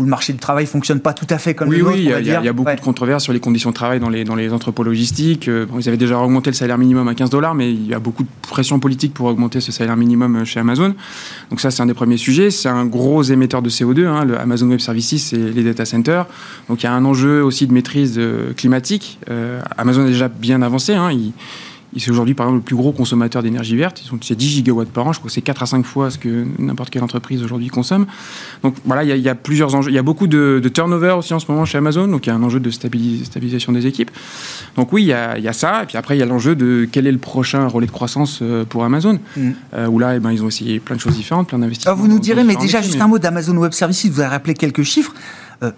[0.00, 1.94] où le marché du travail fonctionne pas tout à fait comme oui, le nôtre.
[1.96, 2.76] oui, il y, a- y beaucoup Ouais.
[2.76, 5.46] de controverses sur les conditions de travail dans les, dans les entrepôts logistiques.
[5.48, 7.94] Euh, bon, ils avaient déjà augmenté le salaire minimum à 15 dollars, mais il y
[7.94, 10.94] a beaucoup de pression politique pour augmenter ce salaire minimum euh, chez Amazon.
[11.50, 12.50] Donc ça, c'est un des premiers sujets.
[12.50, 16.26] C'est un gros émetteur de CO2, hein, le Amazon Web Services et les data centers.
[16.68, 19.18] Donc il y a un enjeu aussi de maîtrise euh, climatique.
[19.30, 20.94] Euh, Amazon est déjà bien avancé.
[20.94, 21.32] hein, il-
[21.96, 24.02] C'est aujourd'hui, par exemple, le plus gros consommateur d'énergie verte.
[24.22, 25.12] C'est 10 gigawatts par an.
[25.12, 28.06] Je crois que c'est 4 à 5 fois ce que n'importe quelle entreprise aujourd'hui consomme.
[28.62, 29.90] Donc voilà, il y, a plusieurs enjeux.
[29.90, 32.06] Il y a beaucoup de, turnover aussi en ce moment chez Amazon.
[32.06, 34.10] Donc il y a un enjeu de stabilisation des équipes.
[34.76, 35.82] Donc oui, il y, a, ça.
[35.82, 38.38] Et puis après, il y a l'enjeu de quel est le prochain relais de croissance
[38.42, 39.18] euh, pour Amazon.
[39.36, 39.50] Mm.
[39.74, 41.94] Euh, où là, eh ben, ils ont essayé plein de choses différentes, plein d'investissements.
[41.94, 44.08] vous nous direz, mais déjà, juste un mot d'Amazon Web Services.
[44.10, 45.12] Vous avez rappelé quelques chiffres.
[45.62, 45.72] Euh,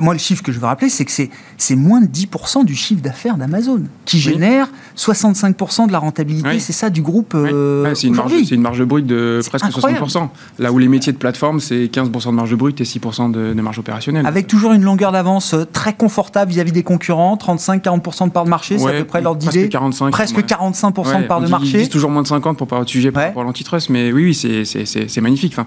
[0.00, 3.02] moi le chiffre que je veux rappeler, c'est que c'est moins de 10% du chiffre
[3.02, 6.58] d'affaires d'Amazon qui génère 65% de la rentabilité.
[6.58, 7.34] C'est ça du groupe.
[7.34, 10.28] Euh, c'est une, une, marge brute de presque 60%.
[10.58, 13.78] Là où les métiers de plateforme, c'est 15% de marge brute et 6% de, marge
[13.78, 14.26] opérationnelle.
[14.26, 18.50] Avec toujours une longueur d'avance euh, très confortable vis-à-vis des concurrents, 35-40% de part de
[18.50, 19.68] marché, c'est à peu près leur d'idée.
[20.10, 21.68] Presque 45% de part de marché.
[21.68, 24.34] Ils disent toujours moins de 50 pour parler de sujet pour l'antitrust, mais oui, oui,
[24.34, 25.52] c'est magnifique.
[25.52, 25.66] Enfin,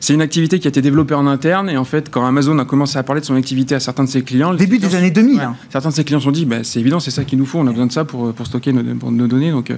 [0.00, 2.64] c'est une activité qui a été développée en interne et en fait, quand Amazon a
[2.64, 4.54] commencé à parler de son activité à certains de ses clients.
[4.54, 5.40] Début des années 2000.
[5.40, 5.56] Hein.
[5.70, 7.58] Certains de ses clients se sont dit, bah, c'est évident, c'est ça qu'il nous faut,
[7.58, 9.50] on a besoin de ça pour, pour stocker nos, nos données.
[9.50, 9.76] Donc euh,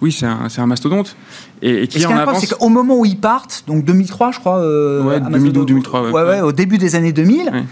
[0.00, 1.16] oui, c'est un, un, mastodonte.
[1.62, 2.40] Et, et qui en avance...
[2.40, 4.58] c'est qu'au moment où ils partent, donc 2003, je crois.
[4.58, 6.10] Euh, ouais, 2012, 2003.
[6.10, 7.64] Ouais, ouais, au début des années 2000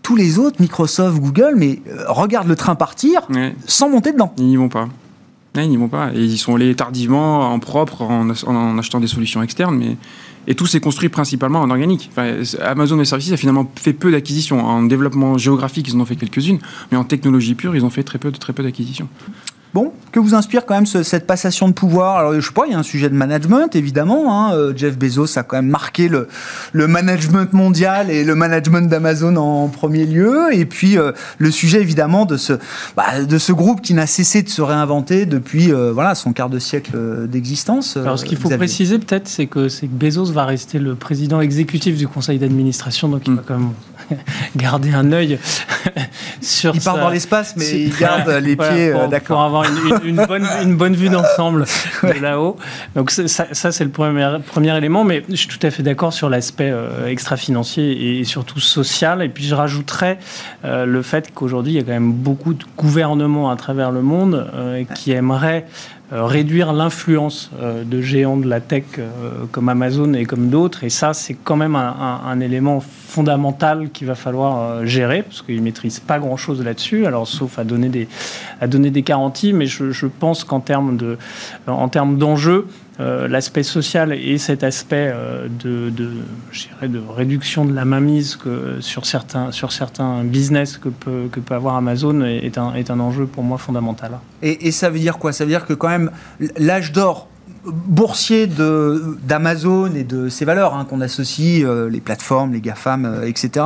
[0.00, 3.28] tous les autres, Microsoft, Google, mais euh, regardent le train partir
[3.66, 4.32] sans monter dedans.
[4.38, 4.88] Ils n'y vont pas.
[5.62, 6.12] Ils n'y vont pas.
[6.14, 9.96] Et ils sont allés tardivement, en propre, en, en, achetant des solutions externes, mais
[10.46, 12.10] et tout s'est construit principalement en organique.
[12.62, 14.64] Amazon Web Services a finalement fait peu d'acquisitions.
[14.64, 16.58] En développement géographique, ils en ont fait quelques-unes,
[16.90, 19.08] mais en technologie pure, ils ont fait très peu, très peu d'acquisitions.
[19.74, 22.16] Bon, que vous inspire quand même cette passation de pouvoir?
[22.16, 24.32] Alors, je sais pas, il y a un sujet de management, évidemment.
[24.32, 24.54] Hein.
[24.54, 26.28] Euh, Jeff Bezos a quand même marqué le,
[26.72, 30.54] le management mondial et le management d'Amazon en premier lieu.
[30.54, 32.54] Et puis, euh, le sujet, évidemment, de ce,
[32.96, 36.48] bah, de ce groupe qui n'a cessé de se réinventer depuis euh, voilà, son quart
[36.48, 37.98] de siècle d'existence.
[37.98, 41.98] Alors, ce qu'il faut préciser, peut-être, c'est que, que Bezos va rester le président exécutif
[41.98, 43.08] du conseil d'administration.
[43.08, 43.44] Donc, il va mm.
[43.46, 43.72] quand même
[44.56, 45.38] garder un œil
[46.40, 46.74] sur.
[46.74, 48.92] Il part dans l'espace, mais il garde les pieds.
[49.10, 49.38] d'accord.
[49.38, 49.64] Pour avoir
[50.04, 51.64] une, bonne, une bonne vue d'ensemble
[52.02, 52.56] de là-haut.
[52.94, 56.12] Donc ça, ça c'est le premier, premier élément, mais je suis tout à fait d'accord
[56.12, 59.22] sur l'aspect euh, extra-financier et surtout social.
[59.22, 60.18] Et puis je rajouterais
[60.64, 64.02] euh, le fait qu'aujourd'hui, il y a quand même beaucoup de gouvernements à travers le
[64.02, 69.68] monde euh, qui aimeraient euh, réduire l'influence euh, de géants de la tech euh, comme
[69.68, 70.84] Amazon et comme d'autres.
[70.84, 75.62] Et ça, c'est quand même un, élément fondamental qu'il va falloir gérer, parce qu'ils ne
[75.62, 79.52] maîtrisent pas grand-chose là-dessus, alors sauf à donner des, garanties.
[79.52, 80.96] Mais je, je pense qu'en termes
[81.66, 82.66] d'enjeux,
[83.00, 86.10] euh, l'aspect social et cet aspect euh, de, de,
[86.82, 91.54] de, réduction de la mainmise que, sur, certains, sur certains business que peut, que peut
[91.54, 94.18] avoir Amazon est un, est un enjeu pour moi fondamental.
[94.42, 95.32] Et, et ça veut dire quoi?
[95.32, 96.10] Ça veut dire que quand même
[96.56, 97.28] l'âge d'or
[97.64, 103.64] boursier d'Amazon et de ses valeurs hein, qu'on associe, euh, les plateformes, les GAFAM, etc.,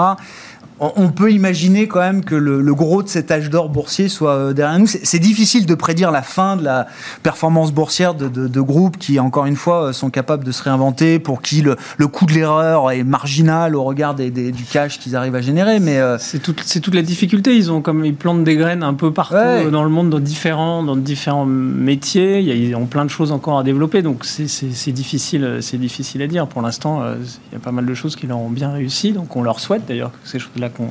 [0.81, 4.53] on peut imaginer quand même que le, gros de cet âge d'or boursier soit euh,
[4.53, 4.87] derrière nous.
[4.87, 6.87] C'est difficile de prédire la fin de la
[7.23, 11.43] performance boursière de, groupes qui, encore une fois, euh, sont capables de se réinventer, pour
[11.43, 15.41] qui le, coût de l'erreur est marginal au regard des, du cash qu'ils arrivent à
[15.41, 15.79] générer.
[15.79, 17.57] Mais euh, c'est toute la difficulté.
[17.57, 20.83] Ils ont comme ils plantent des graines un peu partout dans le monde, dans différents
[20.83, 22.41] dans différents métiers.
[22.41, 24.03] Ils ont plein de choses encore à développer.
[24.03, 26.47] Donc c'est difficile, c'est difficile à dire.
[26.47, 29.13] Pour l'instant, il y a pas mal de choses qui leur ont bien réussi.
[29.13, 30.89] Donc on leur souhaite d'ailleurs que ces qu'on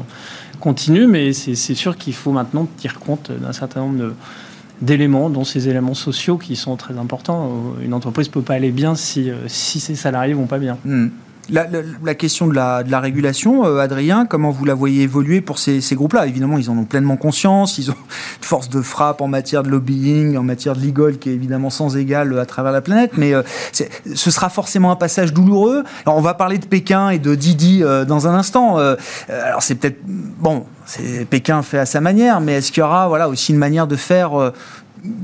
[0.60, 4.14] continue, mais c'est sûr qu'il faut maintenant tenir compte d'un certain nombre
[4.82, 7.76] d'éléments, dont ces éléments sociaux qui sont très importants.
[7.84, 10.78] Une entreprise ne peut pas aller bien si, euh, si ses salariés vont pas bien.
[10.86, 11.10] Hmm.
[11.50, 16.28] La, question de la, régulation, euh, Adrien, comment vous la voyez évoluer pour ces, groupes-là?
[16.28, 19.70] Évidemment, ils en ont pleinement conscience, ils ont une force de frappe en matière de
[19.70, 23.34] lobbying, en matière de legal qui est évidemment sans égal à travers la planète, mais
[23.34, 23.42] euh,
[23.74, 25.84] ce sera forcément un passage douloureux.
[26.06, 28.78] Alors, on va parler de Pékin et de Didi euh, dans un instant.
[28.78, 30.00] alors c'est peut-être...
[30.06, 30.66] Bon,
[31.30, 33.96] Pékin fait à sa manière, mais est-ce qu'il y aura voilà, aussi une manière de
[33.96, 34.54] faire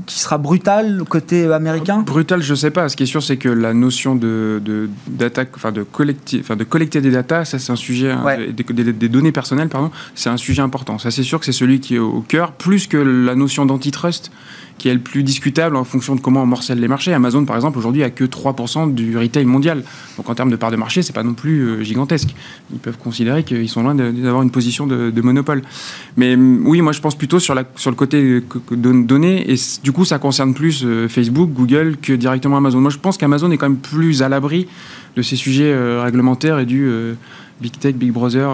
[0.06, 2.00] qui sera brutal côté américain?
[2.00, 2.88] Brutal, je ne sais pas.
[2.88, 4.60] Ce qui est sûr, c'est que la notion de,
[5.06, 9.08] d'attaque, enfin de collecter, enfin de collecter des datas, ça c'est un sujet, hein, des,
[9.08, 10.98] données personnelles, pardon, c'est un sujet important.
[10.98, 14.32] Ça c'est sûr que c'est celui qui est au cœur, plus que la notion d'antitrust
[14.78, 17.12] qui est le plus discutable en fonction de comment on morcelle les marchés.
[17.12, 19.82] Amazon, par exemple, aujourd'hui, a que 3% du retail mondial.
[20.16, 22.34] Donc en termes de part de marché, c'est pas non plus euh, gigantesque.
[22.72, 25.62] Ils peuvent considérer qu'ils sont loin d'avoir une position de, monopole.
[26.16, 30.04] Mais mm, oui, moi je pense plutôt sur, sur le côté données, et du coup
[30.04, 32.80] ça concerne plus euh, Facebook, Google que directement Amazon.
[32.80, 34.68] Moi je pense qu'Amazon est quand même plus à l'abri
[35.18, 36.88] de ces sujets euh, réglementaires et du
[37.60, 38.48] Big Tech, Big Brother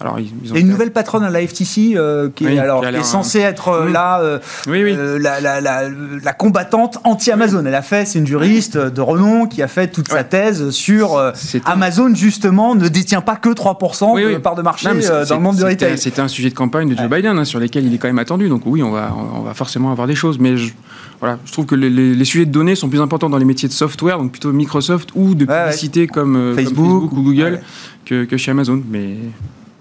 [0.00, 2.80] Alors, ils, il y a une nouvelle patronne à la FTC euh, qui, est, alors,
[2.80, 4.94] qui est censée être euh, là euh, oui.
[5.20, 5.88] La, la, la,
[6.22, 7.64] la, combattante anti-Amazon.
[7.66, 11.20] Elle a fait, c'est une juriste de renom qui a fait toute sa thèse sur
[11.66, 15.64] Amazon, justement, ne détient pas que 3% de part de marché dans le monde du
[15.64, 15.98] retail.
[15.98, 18.18] C'était un sujet de campagne de Joe Biden hein, sur lesquels il est quand même
[18.18, 18.48] attendu.
[18.48, 20.38] Donc oui, on va, on va forcément avoir des choses.
[20.38, 20.72] Mais je,
[21.20, 23.68] voilà, je trouve que les, les, sujets de données sont plus importants dans les métiers
[23.68, 27.60] de software, donc plutôt Microsoft ou de publicité comme, Facebook, ou Google
[28.04, 28.82] que, que chez Amazon.
[28.88, 29.16] Mais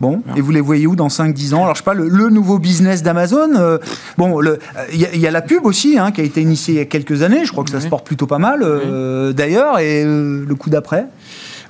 [0.02, 1.64] Bon, et vous les voyez où dans 5-10 ans?
[1.64, 3.78] Alors, je sais pas, le, nouveau business d'Amazon, euh,
[4.18, 4.42] bon,
[4.92, 7.22] il y, a la pub aussi, hein, qui a été initiée il y a quelques
[7.22, 10.56] années, je crois que ça se porte plutôt pas mal, euh, d'ailleurs, et euh, le
[10.56, 11.08] coup d'après?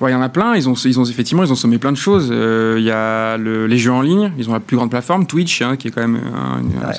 [0.02, 0.54] Il y en a plein.
[0.54, 2.28] Ils ont, ils ont effectivement, ils ont sommé plein de choses.
[2.28, 4.32] Il y a les jeux en ligne.
[4.38, 6.20] Ils ont la plus grande plateforme, Twitch, hein, qui est quand même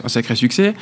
[0.04, 0.74] un, sacré succès.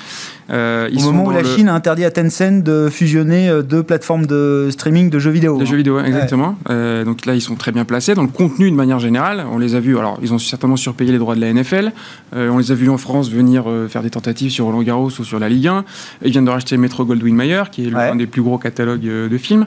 [0.51, 4.25] Euh, Au moment où la Chine a interdit à Tencent de fusionner euh, deux plateformes
[4.25, 5.58] de streaming de jeux vidéo.
[5.58, 5.65] De hein.
[5.65, 6.56] jeux vidéo, exactement.
[6.69, 8.13] Euh, donc là, ils sont très bien placés.
[8.13, 9.97] Dans le contenu, de manière générale, on les a vus.
[9.97, 11.91] Alors, ils ont certainement surpayé les droits de la NFL.
[12.34, 15.39] on les a vus en France venir faire des tentatives sur Roland Garros ou sur
[15.39, 15.84] la Ligue 1.
[16.23, 19.38] Ils viennent de racheter Metro Goldwyn Mayer, qui est l'un des plus gros catalogues de
[19.38, 19.65] films.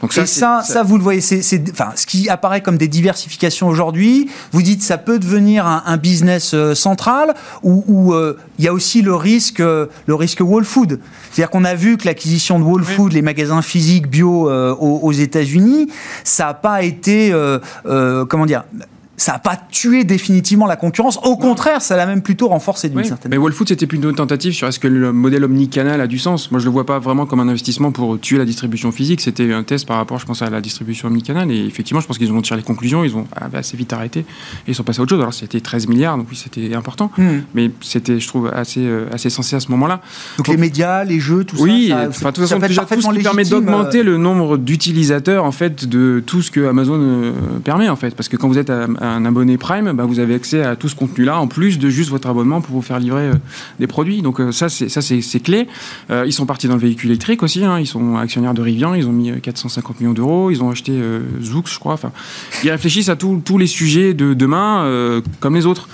[0.00, 2.88] Donc ça, Et ça, ça, vous le voyez, c'est, enfin, ce qui apparaît comme des
[2.88, 4.30] diversifications aujourd'hui.
[4.52, 8.14] Vous dites ça peut devenir un, business central où
[8.58, 11.00] il y a aussi le risque, le risque Wall Food.
[11.30, 15.12] C'est-à-dire qu'on a vu que l'acquisition de Wall Food, les magasins physiques bio euh, aux,
[15.12, 15.88] États-Unis,
[16.24, 18.64] ça n'a pas été, euh, euh, comment dire,
[19.18, 21.18] ça n'a pas tué définitivement la concurrence.
[21.24, 23.40] Au contraire, ça l'a même plutôt renforcé d'une certaine manière.
[23.40, 26.52] Mais Wellfood, c'était plutôt une tentative sur est-ce que le modèle omnicanal a du sens.
[26.52, 29.20] Moi, je ne le vois pas vraiment comme un investissement pour tuer la distribution physique.
[29.20, 31.50] C'était un test par rapport, je pense, à la distribution omnicanal.
[31.50, 33.02] Et effectivement, je pense qu'ils ont tiré les conclusions.
[33.02, 34.20] Ils ont assez vite arrêté.
[34.20, 34.24] Et
[34.68, 35.20] ils sont passés à autre chose.
[35.20, 37.10] Alors, c'était 13 milliards, donc oui, c'était important.
[37.18, 37.40] Hmm.
[37.54, 40.00] Mais c'était, je trouve, assez, euh, assez sensé à ce moment-là.
[40.36, 41.62] Donc, les médias, les jeux, tout ça.
[41.64, 44.04] Oui, enfin, de toute façon, déjà, tout ce qui permet d'augmenter euh.
[44.04, 47.32] le nombre d'utilisateurs, en fait, de tout ce que Amazon euh,
[47.64, 48.14] permet, en fait.
[48.14, 48.70] Parce que quand vous êtes
[49.08, 52.10] un abonné Prime, bah, vous avez accès à tout ce contenu-là, en plus de juste
[52.10, 53.34] votre abonnement pour vous faire livrer euh,
[53.78, 54.22] des produits.
[54.22, 55.68] Donc euh, ça, c'est ça c'est clé.
[56.10, 57.64] Euh, ils sont partis dans le véhicule électrique aussi.
[57.64, 57.78] Hein.
[57.78, 58.94] Ils sont actionnaires de Rivian.
[58.94, 60.50] Ils ont mis 450 millions d'euros.
[60.50, 60.92] Ils ont acheté
[61.42, 61.94] Zoux, je crois.
[61.94, 62.12] Enfin,
[62.64, 65.88] ils réfléchissent à tous les sujets de demain comme les autres.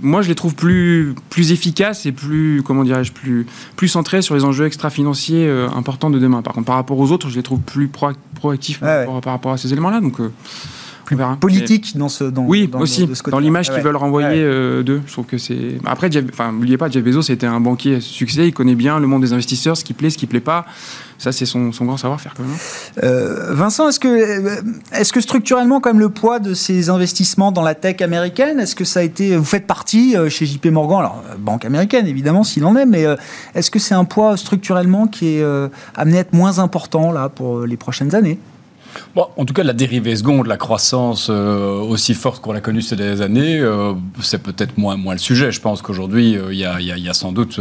[0.00, 3.46] Moi, je les trouve plus, plus efficaces et plus, comment dirais-je, plus,
[3.76, 6.42] plus centrés sur les enjeux extra-financiers importants de demain.
[6.42, 9.72] Par contre, par rapport aux autres, je les trouve plus proactifs par, rapport, à ces
[9.72, 10.00] éléments-là.
[10.00, 10.16] Donc,
[11.16, 15.26] politique dans ce dans, oui aussi dans l'image qu'ils veulent renvoyer euh, d'eux je trouve
[15.26, 18.74] que c'est après enfin n'oubliez pas Jeff Bezos c'était un banquier à succès il connaît
[18.74, 20.66] bien le monde des investisseurs ce qui plaît ce qui plaît pas.
[21.20, 23.00] Ça c'est son, son, grand savoir-faire quand même hein.
[23.02, 24.60] euh, Vincent est-ce que euh,
[24.92, 28.76] est-ce que structurellement quand même le poids de ces investissements dans la tech américaine est-ce
[28.76, 32.64] que ça a été vous faites partie chez JP Morgan alors banque américaine évidemment s'il
[32.64, 33.04] en est mais
[33.56, 35.44] est-ce que c'est un poids structurellement qui est
[35.96, 38.38] amené à être moins important là pour les prochaines années?
[39.14, 42.82] Bon, en tout cas, la dérivée seconde, la croissance euh, aussi forte qu'on l'a connue
[42.82, 45.50] ces dernières années, euh, c'est peut-être moins, moins le sujet.
[45.52, 47.60] Je pense qu'aujourd'hui, euh, il y, y, a sans doute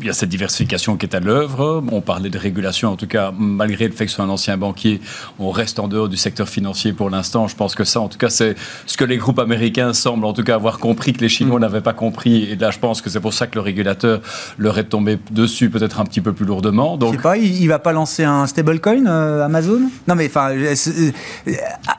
[0.00, 1.82] il y a cette diversification qui est à l'œuvre.
[1.90, 4.56] On parlait de régulation, en tout cas, malgré le fait que ce soit un ancien
[4.56, 5.00] banquier,
[5.38, 7.48] on reste en dehors du secteur financier pour l'instant.
[7.48, 8.54] Je pense que ça, en tout cas, c'est
[8.86, 11.62] ce que les groupes américains semblent en tout cas avoir compris que les Chinois mm.
[11.62, 12.44] n'avaient pas compris.
[12.44, 14.20] Et là, je pense que c'est pour ça que le régulateur
[14.56, 16.96] leur est tombé dessus peut-être un petit peu plus lourdement.
[16.96, 19.80] Donc, je sais pas, il, ne va pas lancer un stablecoin Amazon?
[20.06, 20.74] Non, mais enfin euh,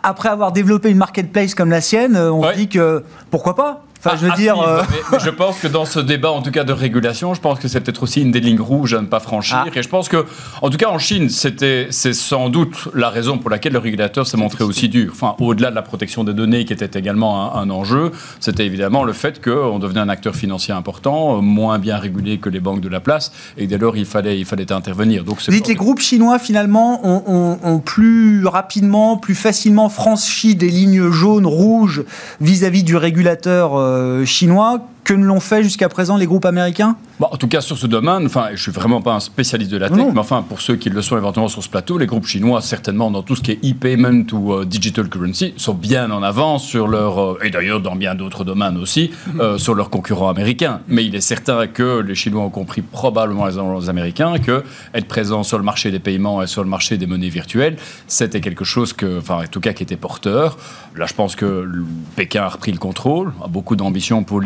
[0.04, 3.84] après avoir développé une marketplace comme la sienne, euh, on dit que pourquoi pas?
[4.04, 4.60] Enfin, je veux dire.
[4.62, 4.82] Euh,
[5.20, 7.82] je pense que dans ce débat, en tout cas de régulation, je pense que c'est
[7.82, 9.66] peut-être aussi une des lignes rouges à ne pas franchir.
[9.66, 9.70] Ah.
[9.74, 10.26] Et je pense que,
[10.62, 14.26] en tout cas en Chine, c'était, c'est sans doute la raison pour laquelle le régulateur
[14.26, 15.12] s'est montré aussi dur.
[15.12, 19.14] Enfin, au-delà de la protection des données qui était également un, enjeu, c'était évidemment le
[19.14, 23.02] fait qu'on devenait un acteur financier important, moins bien régulé que les banques de la
[23.02, 25.24] place, et dès lors il fallait, il fallait intervenir.
[25.24, 30.70] Donc, Vous dites que les groupes chinois finalement ont, plus rapidement, plus facilement franchi des
[30.70, 32.04] lignes jaunes, rouges
[32.40, 33.76] vis-à-vis du régulateur.
[33.76, 33.89] Euh, euh,
[34.26, 36.96] chinois que ne l'ont fait jusqu'à présent les groupes américains?
[37.20, 39.90] En tout cas, sur ce domaine, enfin, je suis vraiment pas un spécialiste de la
[39.90, 42.62] tech, mais enfin, pour ceux qui le sont éventuellement sur ce plateau, les groupes chinois,
[42.62, 46.64] certainement dans tout ce qui est e-payment ou euh, digital currency, sont bien en avance
[46.64, 49.58] sur leur, euh, et d'ailleurs dans bien d'autres domaines aussi, mhm.
[49.58, 50.82] sur leurs concurrents américains.
[50.88, 55.42] Mais il est certain que les Chinois ont compris probablement les Américains que être présent
[55.42, 58.94] sur le marché des paiements et sur le marché des monnaies virtuelles, c'était quelque chose
[58.94, 60.58] que, enfin, en tout cas, qui était porteur.
[60.96, 61.68] Là, je pense que
[62.16, 64.40] Pékin a repris le contrôle, a beaucoup d'ambition pour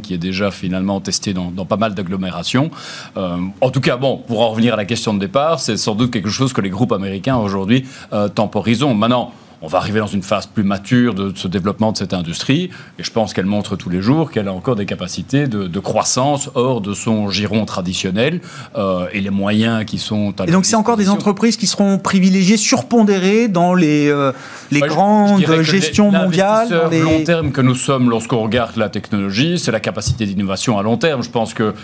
[0.00, 2.70] qui est déjà finalement testé dans, pas mal d'agglomérations.
[3.16, 5.94] Euh, en tout cas, bon, pour en revenir à la question de départ, c'est sans
[5.94, 8.82] doute quelque chose que les groupes américains aujourd'hui euh, temporisent.
[8.82, 12.70] Maintenant, on va arriver dans une phase plus mature de ce développement de cette industrie.
[12.98, 16.50] Et je pense qu'elle montre tous les jours qu'elle a encore des capacités de, croissance
[16.54, 18.40] hors de son giron traditionnel
[18.76, 21.98] euh, et les moyens qui sont à Et donc c'est encore des entreprises qui seront
[21.98, 24.32] privilégiées, surpondérées dans les, euh,
[24.70, 26.88] les grandes gestions mondiales.
[26.90, 27.00] Les...
[27.00, 30.96] long terme que nous sommes lorsqu'on regarde la technologie, c'est la capacité d'innovation à long
[30.96, 31.22] terme.
[31.22, 31.74] Je pense que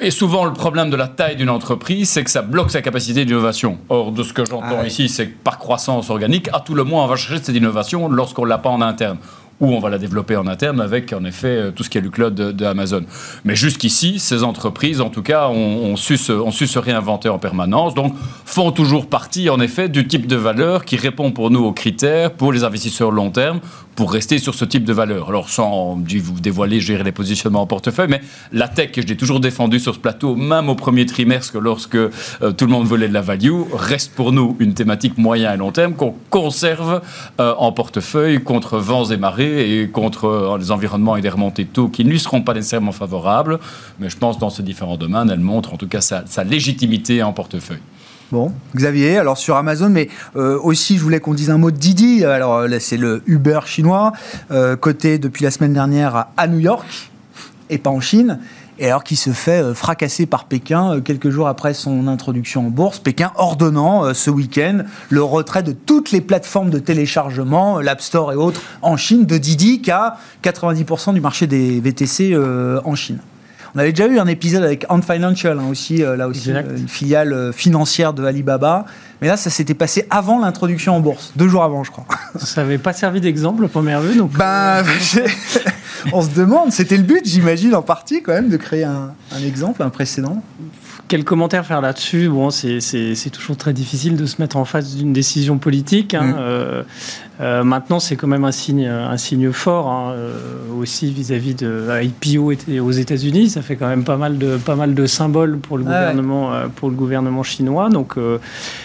[0.00, 3.24] et souvent, le problème de la taille d'une entreprise, c'est que ça bloque sa capacité
[3.24, 3.78] d'innovation.
[3.88, 6.84] Or, de ce que j'entends ah ici, c'est que par croissance organique, à tout le
[6.84, 9.18] moins, on va chercher cette innovation lorsqu'on ne l'a pas en interne
[9.60, 12.02] ou on va la développer en interne avec, en effet, euh, tout ce qui est
[12.02, 13.04] le cloud d'Amazon.
[13.44, 18.70] Mais jusqu'ici, ces entreprises, en tout cas, ont, su se, réinventer en permanence, donc font
[18.70, 22.52] toujours partie, en effet, du type de valeur qui répond pour nous aux critères pour
[22.52, 23.60] les investisseurs long terme
[23.94, 25.30] pour rester sur ce type de valeur.
[25.30, 28.20] Alors, sans vous dévoiler, gérer les positionnements en portefeuille, mais
[28.52, 31.94] la tech, que je l'ai toujours défendu sur ce plateau, même au premier trimestre, lorsque
[31.94, 32.10] euh,
[32.56, 35.72] tout le monde voulait de la value, reste pour nous une thématique moyen et long
[35.72, 37.00] terme qu'on conserve
[37.40, 41.64] euh, en portefeuille contre vents et marées et contre euh, les environnements et les remontées
[41.64, 43.58] taux qui ne lui seront pas nécessairement favorables.
[44.00, 47.22] Mais je pense que dans ces différents domaines, elle montre en tout cas sa légitimité
[47.22, 47.80] en portefeuille.
[48.32, 51.76] Bon, Xavier, alors sur Amazon, mais euh, aussi je voulais qu'on dise un mot de
[51.76, 52.24] Didi.
[52.24, 54.12] Alors là, c'est le Uber chinois,
[54.50, 57.10] euh, coté depuis la semaine dernière à New York
[57.70, 58.40] et pas en Chine.
[58.78, 62.70] Et alors qu'il se fait euh, fracasser par Pékin quelques jours après son introduction en
[62.70, 68.32] bourse, Pékin ordonnant ce week-end le retrait de toutes les plateformes de téléchargement, l'App Store
[68.32, 72.36] et autres en Chine, de Didi qui a 90% du marché des VTC
[72.84, 73.18] en Chine.
[73.76, 76.62] On avait déjà eu un épisode avec Ant Financial, hein, aussi, euh, là aussi, euh,
[76.78, 78.86] une filiale euh, financière de Alibaba.
[79.20, 82.06] Mais là, ça s'était passé avant l'introduction en bourse, deux jours avant, je crois.
[82.38, 84.16] Ça n'avait pas servi d'exemple, première vue.
[84.16, 84.32] Donc...
[84.38, 84.82] Ben,
[86.12, 89.42] on se demande, c'était le but, j'imagine, en partie, quand même, de créer un, un
[89.44, 90.42] exemple, un précédent.
[91.08, 92.28] Quel commentaire faire là-dessus?
[92.28, 96.14] Bon, c'est toujours très difficile de se mettre en face d'une décision politique.
[96.14, 96.24] Hein.
[96.24, 96.34] Mm.
[96.38, 96.82] Euh,
[97.40, 100.34] euh, maintenant, c'est quand même un signe, un signe fort hein, euh,
[100.76, 103.50] aussi vis-à-vis de IPO aux États-Unis.
[103.50, 106.52] Ça fait quand même pas mal de, pas mal de symboles pour le, ah gouvernement,
[106.74, 107.88] pour le gouvernement chinois.
[107.88, 108.14] Donc,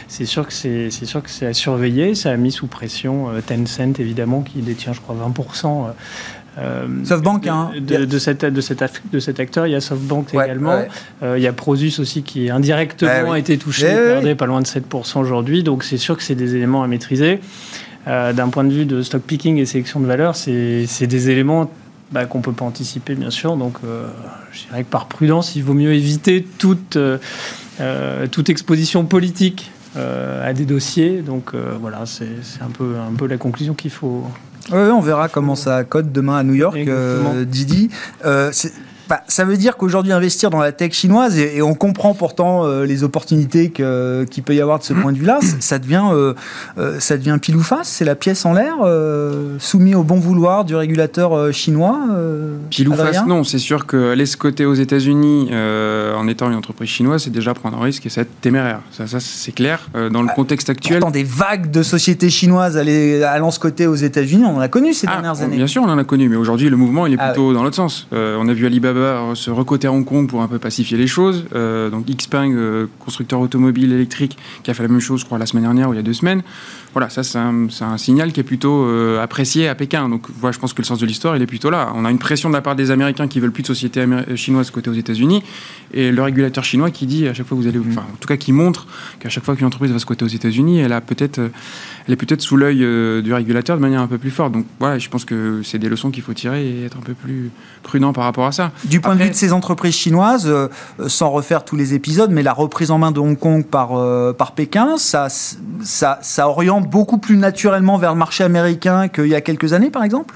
[0.07, 2.13] c'est sûr que c'est sûr que c'est à surveiller.
[2.13, 5.87] Ça a mis sous pression Tencent, évidemment, qui détient, je crois, 20%
[6.57, 7.71] euh, SoftBank, hein.
[7.79, 10.83] de, de, cet, de, cet, de cet acteur, il y a SoftBank également.
[11.23, 13.87] Euh, il y a Prosus aussi qui indirectement a été touché,
[14.23, 15.63] eh pas loin de 7% aujourd'hui.
[15.63, 17.39] Donc c'est sûr que c'est des éléments à maîtriser.
[18.07, 21.71] Euh, d'un point de vue de stock picking et sélection de valeur, c'est des éléments
[22.11, 23.55] bah, qu'on ne peut pas anticiper, bien sûr.
[23.55, 23.77] Donc
[24.51, 26.97] je dirais que par prudence, il vaut mieux éviter toute,
[28.31, 31.21] toute exposition politique à des dossiers.
[31.21, 32.25] Donc voilà, c'est
[32.61, 34.25] un peu, un peu la conclusion qu'il faut,
[34.71, 37.89] oui, on verra comment ça code demain à New York, euh, Didi.
[38.25, 38.51] Euh,
[39.11, 42.85] bah, ça veut dire qu'aujourd'hui, investir dans la tech chinoise, et, on comprend pourtant euh,
[42.85, 46.33] les opportunités qu'il peut y avoir de ce point de vue-là, ça devient, euh,
[46.77, 48.77] euh, ça devient pile ou face C'est la pièce en l'air,
[49.59, 51.99] soumis au bon vouloir du régulateur chinois
[52.69, 53.43] Pile ou face, non.
[53.43, 57.77] C'est sûr qu'aller se coter aux États-Unis en étant une entreprise chinoise, c'est déjà prendre
[57.79, 58.79] un risque et c'est téméraire.
[58.91, 59.89] Ça, ça c'est clair.
[59.93, 60.99] dans le ah, contexte actuel.
[60.99, 64.93] Pourtant, des vagues de sociétés chinoises allant se coter aux États-Unis, on en a connu
[64.93, 65.57] ces ah, dernières années.
[65.57, 67.63] Bien sûr, on en a connu, mais aujourd'hui, le mouvement, il est ah plutôt dans
[67.63, 68.07] l'autre sens.
[68.13, 69.00] on a vu Alibaba
[69.35, 71.45] se recoter à Hong Kong pour un peu pacifier les choses.
[71.53, 75.37] Euh, donc Xpeng, euh, constructeur automobile électrique, qui a fait la même chose, je crois,
[75.37, 76.41] la semaine dernière ou il y a deux semaines.
[76.93, 80.09] Voilà, ça c'est un, signal qui est plutôt euh, apprécié à Pékin.
[80.09, 81.91] Donc voilà, je pense que le sens de l'histoire, il est plutôt là.
[81.95, 84.71] On a une pression de la part des Américains qui veulent plus de sociétés chinoises
[84.71, 85.43] côté aux États-Unis,
[85.93, 88.27] et le régulateur chinois qui dit à chaque fois que vous allez, enfin, en tout
[88.27, 88.87] cas qui montre
[89.19, 92.57] qu'à chaque fois qu'une entreprise va se coter aux États-Unis, elle elle est peut-être sous
[92.57, 92.79] l'œil
[93.23, 94.51] du régulateur de manière un peu plus forte.
[94.51, 97.13] Donc voilà, je pense que c'est des leçons qu'il faut tirer et être un peu
[97.13, 97.51] plus
[97.83, 98.71] prudent par rapport à ça.
[98.91, 100.67] Du point de vue de ces entreprises chinoises, euh,
[101.07, 104.33] sans refaire tous les épisodes, mais la reprise en main de Hong Kong par, euh,
[104.33, 109.35] par Pékin, ça, ça, ça oriente beaucoup plus naturellement vers le marché américain qu'il y
[109.35, 110.35] a quelques années, par exemple?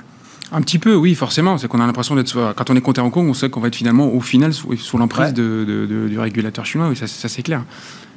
[0.54, 1.58] Un petit peu, oui, forcément.
[1.58, 2.54] C'est qu'on a l'impression d'être.
[2.56, 4.54] Quand on est compté à Hong Kong, on sait qu'on va être finalement, au final,
[4.54, 6.88] sous, l'emprise du régulateur chinois.
[6.88, 7.62] Oui, ça, ça c'est clair.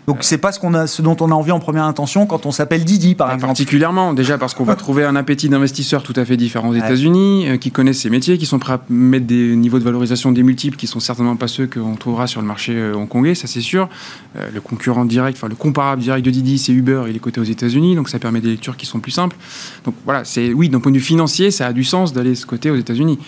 [0.08, 2.46] Donc c'est pas ce, qu'on a, ce dont on a envie en première intention quand
[2.46, 3.48] on s'appelle Didi, par exemple.
[3.48, 7.46] Particulièrement, déjà parce qu'on va trouver un appétit d'investisseurs tout à fait différent aux États-Unis,
[7.46, 10.42] euh, qui connaissent ces métiers, qui sont prêts à mettre des niveaux de valorisation des
[10.42, 13.60] multiples qui sont certainement pas ceux qu'on trouvera sur le marché euh, hongkongais, ça c'est
[13.60, 13.90] sûr.
[14.38, 17.42] Euh, le concurrent direct, enfin le comparable direct de Didi, c'est Uber, il est coté
[17.42, 19.36] aux États-Unis, donc ça permet des lectures qui sont plus simples.
[19.84, 22.46] Donc voilà, c'est oui, d'un point de vue financier, ça a du sens d'aller ce
[22.46, 23.18] côté aux États-Unis.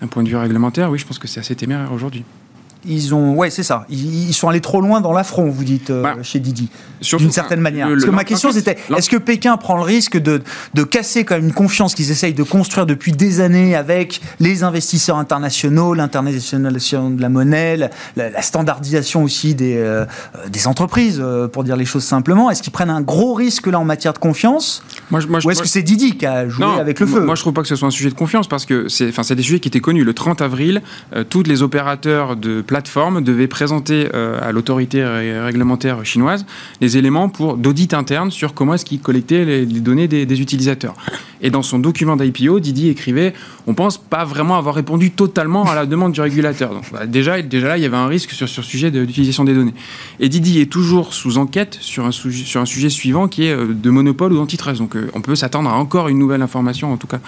[0.00, 2.22] D'un point de vue réglementaire, oui, je pense que c'est assez téméraire aujourd'hui
[2.84, 3.86] ils ont, ouais, c'est ça.
[3.88, 6.68] Ils, sont allés trop loin dans l'affront, vous dites euh, bah, chez Didi,
[7.18, 7.88] d'une certaine manière.
[7.88, 10.42] Parce que ma question c'était, est-ce que Pékin prend le risque de,
[10.74, 14.64] de casser quand même une confiance qu'ils essayent de construire depuis des années avec les
[14.64, 17.76] investisseurs internationaux, l'internationalisation de la monnaie,
[18.16, 20.04] la, standardisation aussi des, euh,
[20.48, 22.50] des entreprises, euh, pour dire les choses simplement?
[22.50, 24.82] Est-ce qu'ils prennent un gros risque là en matière de confiance?
[25.10, 27.20] Moi, moi, Ou est-ce que c'est Didi qui a joué avec le feu?
[27.20, 29.22] Moi, je trouve pas que ce soit un sujet de confiance parce que c'est, enfin,
[29.22, 30.04] c'est des sujets qui étaient connus.
[30.04, 30.82] Le 30 avril,
[31.14, 32.60] euh, tous les opérateurs de
[33.20, 36.46] devaient présenter euh, à l'autorité réglementaire chinoise
[36.80, 40.94] les éléments pour d'audit interne sur comment est-ce qu'ils collectaient les, données des, utilisateurs.
[41.40, 43.34] Et dans son document d'IPO, Didi écrivait
[43.66, 46.72] on pense pas vraiment avoir répondu totalement à la demande du régulateur.
[46.74, 49.44] Donc, bah, déjà, déjà là, il y avait un risque sur, sur ce sujet d'utilisation
[49.44, 49.74] des données.
[50.18, 53.52] Et Didi est toujours sous enquête sur un, sujet, sur un sujet suivant qui est
[53.52, 54.80] euh, de monopole ou d'antitrust.
[54.80, 57.20] Donc euh, on peut s'attendre à encore une nouvelle information, en tout cas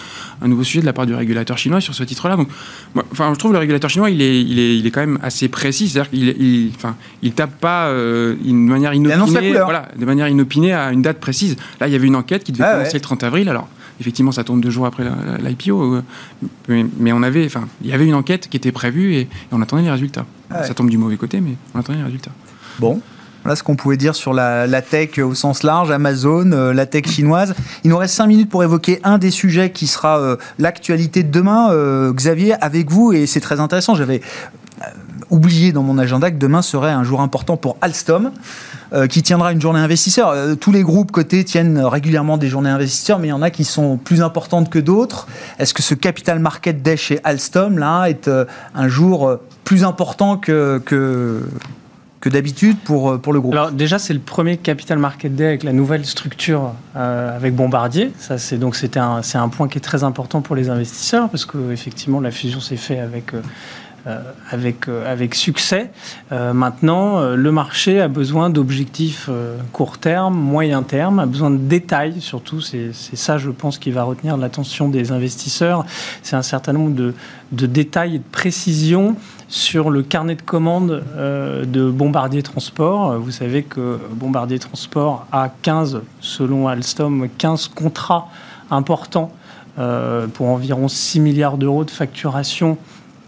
[0.42, 2.36] un nouveau sujet de la part du régulateur chinois sur ce titre-là.
[2.36, 2.48] Donc,
[3.12, 5.33] enfin, je trouve le régulateur chinois, il est, il est, il est quand même assez
[5.48, 5.88] précis.
[5.88, 10.72] C'est-à-dire qu'il il, enfin, il tape pas euh, une manière inopinée, voilà, de manière inopinée
[10.72, 11.56] à une date précise.
[11.80, 13.48] Là, il y avait une enquête qui devait ah commencer le 30 avril.
[13.48, 13.68] Alors,
[14.00, 15.04] effectivement, ça tombe deux jours après
[15.40, 16.02] l'IPO,
[16.68, 19.82] mais, on avait, enfin, il y avait une enquête qui était prévue et, on attendait
[19.82, 20.26] les résultats.
[20.50, 22.32] Ah ça tombe du mauvais côté, mais on attendait les résultats.
[22.78, 23.00] Bon,
[23.44, 27.06] voilà ce qu'on pouvait dire sur la, tech au sens large, Amazon, euh, la tech
[27.06, 27.54] chinoise.
[27.84, 31.30] Il nous reste cinq minutes pour évoquer un des sujets qui sera euh, l'actualité de
[31.30, 31.70] demain.
[31.70, 34.22] Euh, Xavier, avec vous, et c'est très intéressant, j'avais
[35.30, 38.30] oublié dans mon agenda que demain serait un jour important pour Alstom.
[39.10, 40.56] qui tiendra une journée investisseur.
[40.60, 43.64] tous les groupes cotés tiennent régulièrement des journées investisseurs, mais il y en a qui
[43.64, 45.26] sont plus importantes que d'autres.
[45.58, 48.30] Est-ce que ce Capital Market Day chez Alstom, là, est
[48.74, 51.42] un jour plus important que, que,
[52.20, 53.54] que d'habitude pour, euh, pour le groupe?
[53.54, 58.12] Alors déjà, c'est le premier Capital Market Day avec la nouvelle structure euh, avec Bombardier.
[58.18, 61.44] Ça, c'est donc c'était un, un point qui est très important pour les investisseurs parce
[61.44, 63.83] que effectivement la fusion s'est faite avec euh, euh,
[64.50, 65.90] avec, euh, avec succès.
[66.30, 69.30] Euh, maintenant, le marché a besoin d'objectifs
[69.72, 72.60] court terme, moyen terme, a besoin de détails surtout.
[72.60, 75.84] C'est ça, je pense, qui va retenir l'attention des investisseurs.
[76.22, 77.14] C'est un certain nombre de,
[77.66, 79.16] détails et de précisions
[79.48, 83.18] sur le carnet de commandes de Bombardier Transport.
[83.18, 88.28] Vous savez que Bombardier Transport a 15, selon Alstom, 15 contrats
[88.70, 89.32] importants
[90.34, 92.78] pour environ 6 milliards d'euros de facturation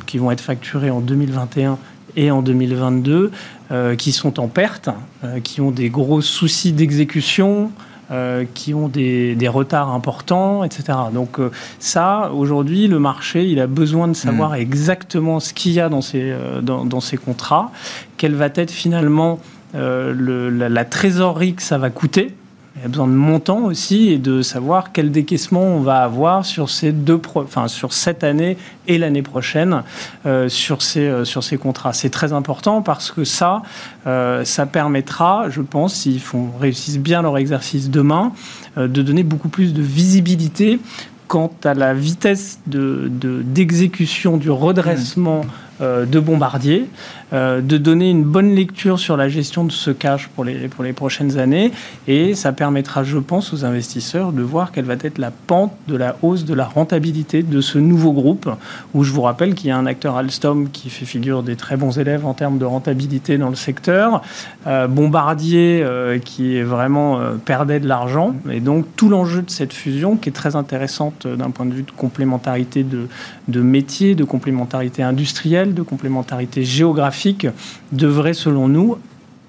[0.07, 1.79] qui vont être facturés en 2021
[2.17, 3.31] et en 2022,
[3.71, 4.89] euh, qui sont en perte,
[5.23, 7.71] euh, qui ont des gros soucis d'exécution,
[8.11, 10.99] euh, qui ont des, retards importants, etc.
[11.13, 11.39] Donc
[11.79, 14.61] ça, aujourd'hui, le marché, il a besoin de savoir hmm.
[14.61, 17.71] exactement ce qu'il y a dans ces, dans, ces contrats,
[18.17, 19.39] quelle va être finalement
[19.75, 22.35] la, la, trésorerie que ça va coûter
[22.77, 26.45] il y a besoin de montant aussi et de savoir quel décaissement on va avoir
[26.45, 29.83] sur ces deux, enfin sur cette année et l'année prochaine
[30.27, 31.95] euh, sur ces euh, sur ces contrats.
[31.95, 33.63] C'est très important parce que ça,
[34.07, 38.33] euh, ça permettra, je pense, s'ils font réussissent bien leur exercice demain,
[38.77, 40.79] de donner beaucoup plus de visibilité
[41.29, 43.11] quant à la vitesse de,
[43.45, 46.89] d'exécution du redressement euh, de Bombardier,
[47.33, 50.85] euh, de donner une bonne lecture sur la gestion de ce cash pour les, pour
[50.85, 51.73] les prochaines années.
[52.07, 55.97] Et ça permettra, je pense, aux investisseurs de voir quelle va être la pente de
[55.97, 58.49] la hausse de la rentabilité de ce nouveau groupe,
[58.95, 61.77] où je vous rappelle qu'il y a un acteur Alstom qui fait figure des très
[61.77, 64.23] bons élèves en termes de rentabilité dans le secteur,
[64.69, 65.85] euh, Bombardier
[66.25, 68.37] qui est vraiment perdait de l'argent.
[68.53, 71.83] Et donc tout l'enjeu de cette fusion, qui est très intéressante d'un point de vue
[71.83, 73.09] de complémentarité de,
[73.49, 77.47] de métiers, de complémentarité industrielle, de complémentarité géographique
[77.93, 78.99] devrait, selon nous,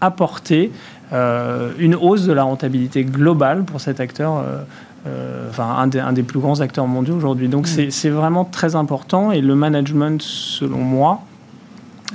[0.01, 0.71] apporter
[1.13, 4.37] euh, une hausse de la rentabilité globale pour cet acteur.
[4.37, 4.63] Euh,
[5.05, 7.47] euh, enfin, un des, un des, plus grands acteurs mondiaux aujourd'hui.
[7.47, 7.91] Donc, mm.
[7.91, 11.21] c'est vraiment très important et le management, selon moi,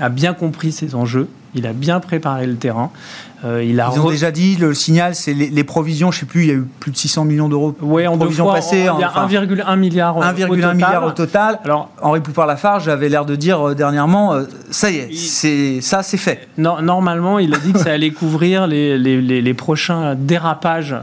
[0.01, 1.29] a bien compris ces enjeux.
[1.55, 2.91] Il a bien préparé le terrain.
[3.45, 6.27] Euh, il a Ils ont déjà dit, le signal, c'est les, provisions, je ne sais
[6.27, 8.87] plus, il y a eu plus de 600 millions d'euros oui, en provisions passées.
[8.97, 11.59] Il y a 1,1 milliard 1,1 milliard au total.
[11.65, 16.05] Alors, Henri Poupard-Lafarge avait l'air de dire euh, dernièrement, euh, ça y est, c'est, ça
[16.05, 16.49] c'est fait.
[16.57, 20.95] normalement, il a dit que ça allait couvrir les, les, les, prochains dérapages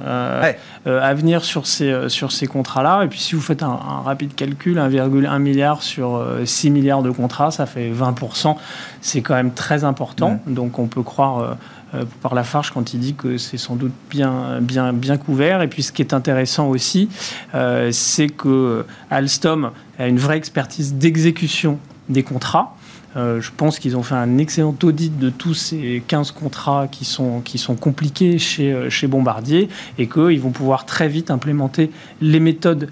[0.85, 3.03] à venir sur ces, sur ces contrats-là.
[3.03, 7.51] Et puis si vous faites un, rapide calcul, 1,1 milliard sur 6 milliards de contrats,
[7.51, 8.55] ça fait 20%.
[9.01, 10.38] C'est quand même très important.
[10.47, 11.57] Donc on peut croire
[11.95, 15.63] euh, par Lafarge quand il dit que c'est sans doute bien, bien, bien couvert.
[15.63, 17.09] Et puis ce qui est intéressant aussi,
[17.55, 22.75] euh, c'est que Alstom a une vraie expertise d'exécution des contrats.
[23.17, 27.05] Euh, je pense qu'ils ont fait un excellent audit de tous ces 15 contrats qui
[27.05, 29.67] sont, qui sont compliqués chez, chez Bombardier
[29.97, 31.89] et qu'ils vont pouvoir très vite implémenter
[32.21, 32.89] les méthodes euh,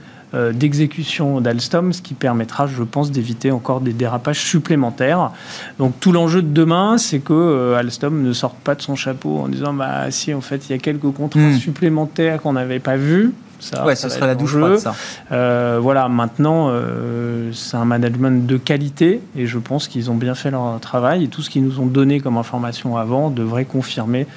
[0.54, 5.32] d'exécution d'Alstom, ce qui permettra, je pense, d'éviter encore des dérapages supplémentaires.
[5.80, 9.40] Donc tout l'enjeu de demain, c'est que euh, Alstom ne sorte pas de son chapeau
[9.40, 11.58] en disant bah si en fait il y a quelques contrats hmm.
[11.58, 13.34] supplémentaires qu'on n'avait pas vus.
[13.60, 14.94] Ça, ouais, ce serait la douche froide, ça.
[15.32, 16.72] Euh, voilà, maintenant,
[17.54, 21.28] c'est un management de qualité et je pense qu'ils ont bien fait leur travail et
[21.28, 24.28] tout ce qu'ils nous ont donné comme information avant devrait confirmer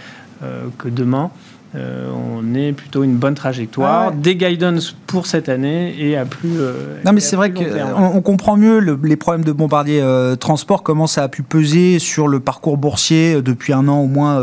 [0.79, 1.31] que demain,
[1.75, 6.59] on est plutôt une bonne trajectoire, des guidance pour cette année et à plus.
[7.05, 7.65] non, mais c'est vrai qu'on
[7.97, 10.03] on comprend mieux les problèmes de Bombardier
[10.39, 14.41] Transport, comment ça a pu peser sur le parcours boursier depuis un an au moins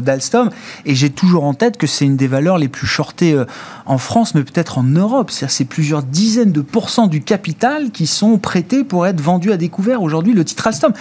[0.00, 0.50] d'Alstom.
[0.84, 3.36] Et j'ai toujours en tête que c'est une des valeurs les plus shortées
[3.86, 5.30] en France, mais peut-être en Europe.
[5.30, 10.02] C'est plusieurs dizaines de pourcents du capital qui sont prêtés pour être vendus à découvert
[10.02, 10.32] aujourd'hui.
[10.32, 10.92] Le titre Alstom,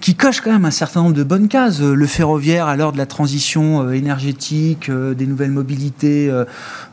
[0.00, 1.80] qui coche quand même un certain nombre de bonnes cases.
[1.80, 6.30] Le ferroviaire à l'heure de la transition euh, énergétique, euh, des nouvelles mobilités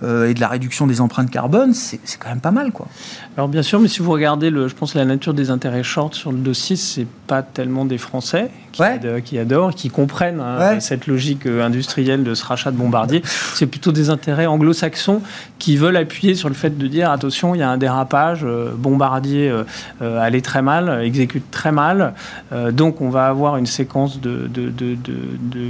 [0.04, 2.88] euh, et de la réduction des empreintes carbone, c'est quand même pas mal, quoi.
[3.38, 6.14] Alors bien sûr, mais si vous regardez, le, je pense, la nature des intérêts short
[6.14, 8.52] sur le dossier, c'est pas tellement des Français
[9.24, 13.22] qui, adorent, qui comprennent hein, cette logique industrielle de ce rachat de Bombardier.
[13.54, 15.22] C'est plutôt des intérêts anglo-saxons
[15.60, 18.46] qui veulent appuyer sur le fait de dire attention, il y a un dérapage,
[18.78, 19.54] Bombardier
[20.02, 22.16] allait très mal, exécute très mal,
[22.74, 25.70] donc on va avoir une séquence de, de, de, de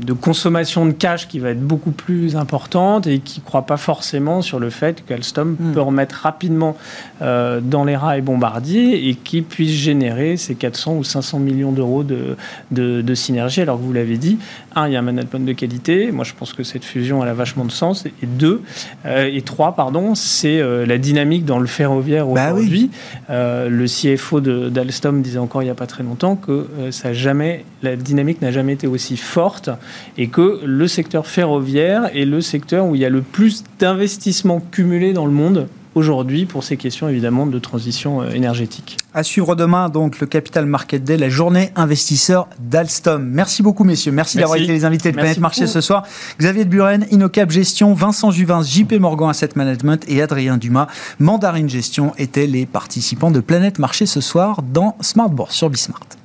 [0.00, 3.76] de consommation de cash qui va être beaucoup plus importante et qui ne croit pas
[3.76, 5.72] forcément sur le fait qu'Alstom hmm.
[5.72, 6.76] peut remettre rapidement
[7.20, 12.04] euh, dans les rails Bombardier et qui puisse générer ces 400 ou 500 millions d'euros
[12.04, 12.36] de,
[12.70, 13.60] de, synergie.
[13.60, 14.38] Alors que vous l'avez dit,
[14.76, 16.12] un, il y a un management de qualité.
[16.12, 18.06] Moi, je pense que cette fusion, elle a vachement de sens.
[18.06, 18.62] Et deux,
[19.04, 22.90] euh, et trois, pardon, c'est euh, la dynamique dans le ferroviaire bah aujourd'hui.
[23.28, 27.96] le CFO d'Alstom disait encore il n'y a pas très longtemps que ça jamais, la
[27.96, 29.70] dynamique n'a jamais été aussi forte
[30.16, 34.60] et que le secteur ferroviaire est le secteur où il y a le plus d'investissements
[34.60, 38.96] cumulés dans le monde aujourd'hui pour ces questions évidemment de transition euh, énergétique.
[39.14, 43.24] À suivre demain donc le Capital Market Day, la journée investisseur d'Alstom.
[43.24, 46.04] Merci beaucoup messieurs, merci, d'avoir été les invités de Planète Marché ce soir.
[46.38, 50.86] Xavier de Buren, Innocap Gestion, Vincent Juvin, JP Morgan Asset Management et Adrien Dumas,
[51.18, 56.17] Mandarine Gestion étaient les participants de Planète Marché ce soir dans Smart Bourse sur Bismart.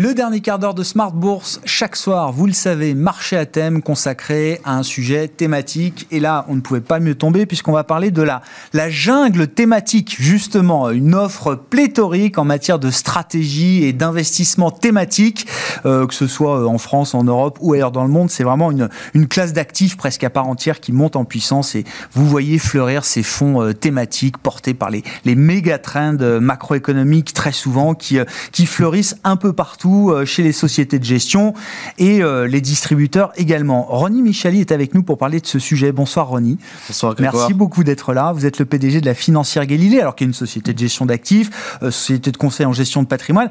[0.00, 3.82] Le dernier quart d'heure de Smart Bourse, chaque soir, vous le savez, marché à thème
[3.82, 6.06] consacré à un sujet thématique.
[6.10, 8.40] Et là, on ne pouvait pas mieux tomber puisqu'on va parler de la,
[8.88, 15.46] jungle thématique, justement, une offre pléthorique en matière de stratégie et d'investissement thématique,
[15.84, 18.30] euh, que ce soit en France, en Europe ou ailleurs dans le monde.
[18.30, 18.88] C'est vraiment une,
[19.28, 21.84] classe d'actifs presque à part entière qui monte en puissance et
[22.14, 27.52] vous voyez fleurir ces fonds euh, thématiques portés par les, méga trends euh, macroéconomiques très
[27.52, 28.16] souvent qui
[28.64, 31.54] fleurissent un peu partout euh, chez les sociétés de gestion
[31.98, 33.82] et euh, les distributeurs également.
[33.88, 35.92] Ronnie Michali est avec nous pour parler de ce sujet.
[35.92, 36.58] Bonsoir Ronnie.
[36.88, 38.32] Bonsoir Merci beaucoup d'être là.
[38.32, 40.78] Vous êtes le PDG de la financière Galilée, alors qu'il y a une société de
[40.78, 43.50] gestion d'actifs, euh, société de conseil en gestion de patrimoine.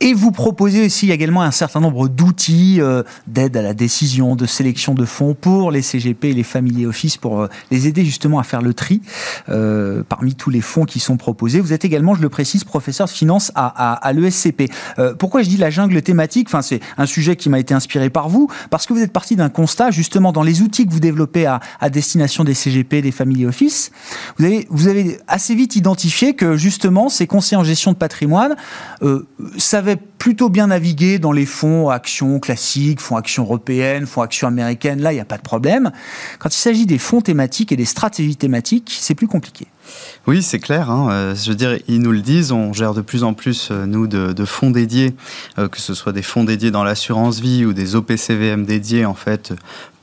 [0.00, 4.44] Et vous proposez aussi également un certain nombre d'outils euh, d'aide à la décision, de
[4.44, 8.38] sélection de fonds pour les CGP et les family office pour euh, les aider justement
[8.38, 9.00] à faire le tri
[9.48, 11.60] euh, parmi tous les fonds qui sont proposés.
[11.60, 14.70] Vous êtes également, je le précise, professeur de finance à, l'ESCP.
[15.18, 16.48] pourquoi je dis la jungle thématique?
[16.48, 19.34] Enfin, c'est un sujet qui m'a été inspiré par vous parce que vous êtes parti
[19.34, 23.46] d'un constat justement dans les outils que vous développez à, destination des CGP, des family
[23.46, 23.92] office.
[24.38, 28.56] Vous avez, vous avez assez vite identifié que justement ces conseillers en gestion de patrimoine
[29.56, 35.00] ça plutôt bien naviguer dans les fonds actions classiques, fonds actions européennes, fonds actions américaines.
[35.00, 35.92] Là, il n'y a pas de problème.
[36.40, 39.68] Quand il s'agit des fonds thématiques et des stratégies thématiques, c'est plus compliqué.
[40.26, 40.90] Oui, c'est clair.
[40.90, 41.08] Hein.
[41.10, 42.52] Euh, je veux dire, ils nous le disent.
[42.52, 45.14] On gère de plus en plus, euh, nous, de, fonds dédiés,
[45.58, 49.14] euh, que ce soit des fonds dédiés dans l'assurance vie ou des OPCVM dédiés, en
[49.14, 49.52] fait,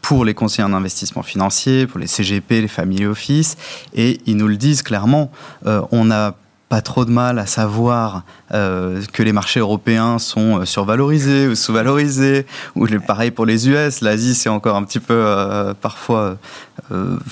[0.01, 3.57] pour les conseillers en investissement financier, pour les CGP, les family office.
[3.93, 5.31] Et ils nous le disent clairement.
[5.65, 6.36] on a
[6.69, 8.23] pas trop de mal à savoir
[8.54, 12.45] euh, que les marchés européens sont euh, survalorisés ou sous-valorisés,
[12.76, 14.01] ou pareil pour les US.
[14.01, 16.38] L'Asie, c'est encore un petit peu euh, parfois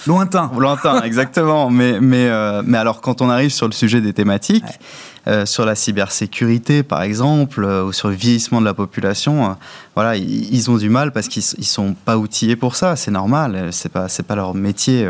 [0.07, 0.49] lointain.
[0.57, 1.69] Lointain, exactement.
[1.69, 2.29] Mais, mais,
[2.63, 4.63] mais alors, quand on arrive sur le sujet des thématiques,
[5.45, 9.55] sur la cybersécurité, par exemple, ou sur le vieillissement de la population,
[9.93, 12.95] voilà, ils, ont du mal parce qu'ils ne sont pas outillés pour ça.
[12.95, 15.07] C'est normal, c'est pas pas leur métier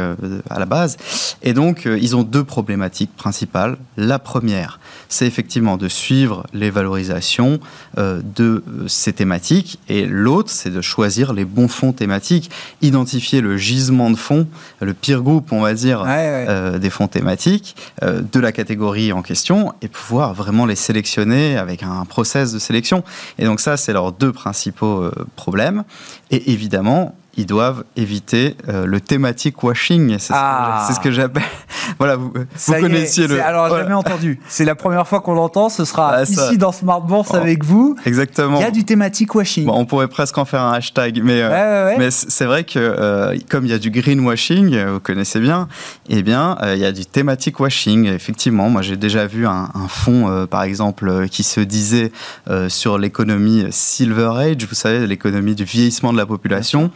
[0.49, 0.97] à la base.
[1.43, 3.77] Et donc, ils ont deux problématiques principales.
[3.95, 7.59] La première, c'est effectivement de suivre les valorisations
[7.97, 9.79] euh, de euh, ces thématiques.
[9.87, 12.49] Et l'autre, c'est de choisir les bons fonds thématiques,
[12.81, 14.47] identifier le gisement de fonds,
[14.79, 19.73] le pire groupe, on va dire, euh, des fonds thématiques de la catégorie en question
[19.81, 23.03] et pouvoir vraiment les sélectionner avec un process de sélection.
[23.37, 25.83] Et donc ça, c'est leurs deux principaux problèmes.
[26.31, 30.17] Et évidemment, ils doivent éviter euh, le thématique washing.
[30.19, 30.87] C'est Ah.
[30.93, 31.43] ce que j'appelle.
[31.97, 33.41] voilà, vous, vous est, connaissiez le.
[33.41, 33.83] Alors, voilà.
[33.83, 34.39] jamais entendu.
[34.49, 35.69] C'est la première fois qu'on l'entend.
[35.69, 37.37] Ce sera Ah, ici dans Smart Bourse Oh.
[37.37, 37.95] avec vous.
[38.05, 38.57] Exactement.
[38.59, 39.65] Il y a du thématique washing.
[39.65, 41.95] Bon, on pourrait presque en faire un hashtag, mais, euh, Ouais, ouais, ouais.
[42.05, 45.67] mais c'est vrai que euh, comme il y a du greenwashing, vous connaissez bien,
[46.09, 48.07] eh bien, il y a du thématique washing.
[48.07, 52.11] Effectivement, moi j'ai déjà vu un, un fonds, par exemple, qui se disait
[52.67, 56.91] sur l'économie Silver Age, vous savez, l'économie du vieillissement de la population.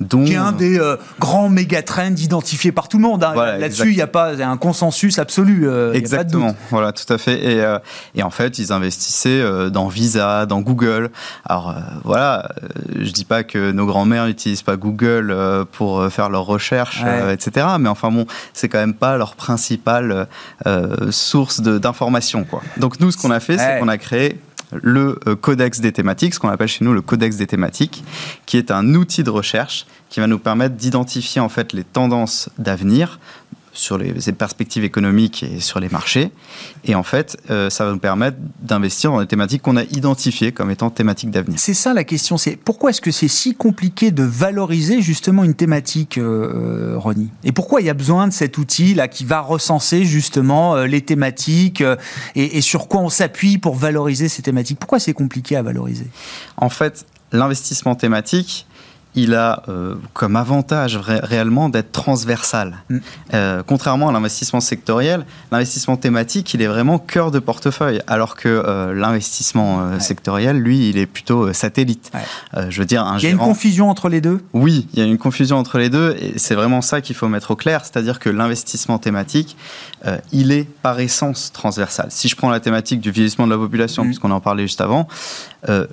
[0.00, 3.24] Dont, qui est un des euh, grands méga trends identifiés par tout le monde.
[3.24, 3.32] hein.
[3.34, 5.68] Voilà, Là-dessus, il n'y a pas un consensus absolu.
[5.68, 6.56] euh, il y a pas de Exactement, doute.
[6.70, 7.44] voilà, tout à fait.
[7.44, 7.78] Et, euh,
[8.14, 11.10] et en fait, ils investissaient dans Visa, dans Google.
[11.44, 12.48] Alors voilà,
[12.96, 15.36] je dis pas que nos grands-mères n'utilisent pas Google
[15.72, 17.34] pour faire leurs recherches, Ouais.
[17.34, 17.66] etc.
[17.80, 20.28] Mais enfin bon, c'est quand même pas leur principale
[21.10, 22.46] source d'information.
[22.76, 23.58] Donc nous, ce qu'on a fait, Ouais.
[23.58, 24.38] c'est qu'on a créé
[24.72, 28.04] le euh, codex des thématiques, ce qu'on appelle chez nous le codex des thématiques,
[28.46, 32.48] qui est un outil de recherche qui va nous permettre d'identifier en fait les tendances
[32.58, 33.18] d'avenir
[33.78, 36.30] sur les, les perspectives économiques et sur les marchés.
[36.84, 40.52] Et en fait, euh, ça va nous permettre d'investir dans des thématiques qu'on a identifiées
[40.52, 41.58] comme étant thématiques d'avenir.
[41.58, 45.54] C'est ça la question, c'est pourquoi est-ce que c'est si compliqué de valoriser justement une
[45.54, 47.30] thématique, euh, euh, Ronnie?
[47.44, 50.86] Et pourquoi il y a besoin de cet outil là qui va recenser justement euh,
[50.86, 51.82] les thématiques
[52.34, 54.78] et, et sur quoi on s'appuie pour valoriser ces thématiques?
[54.78, 56.08] Pourquoi c'est compliqué à valoriser?
[56.56, 58.66] En fait, l'investissement thématique,
[59.14, 62.76] il a euh, comme avantage ré- réellement d'être transversal.
[62.88, 62.98] Mm.
[63.34, 68.48] Euh, contrairement à l'investissement sectoriel, l'investissement thématique, il est vraiment cœur de portefeuille, alors que
[68.48, 72.10] euh, l'investissement sectoriel, lui, il est plutôt satellite.
[72.14, 72.70] Ouais.
[72.70, 74.40] Je veux dire, un Il y a une confusion entre les deux?
[74.52, 77.28] Oui, il y a une confusion entre les deux et c'est vraiment ça qu'il faut
[77.28, 79.56] mettre au clair, c'est-à-dire que l'investissement thématique,
[80.32, 82.06] il est par essence transversal.
[82.10, 84.08] Si je prends la thématique du vieillissement de la population, Mhm.
[84.10, 85.08] puisqu'on en parlait juste avant,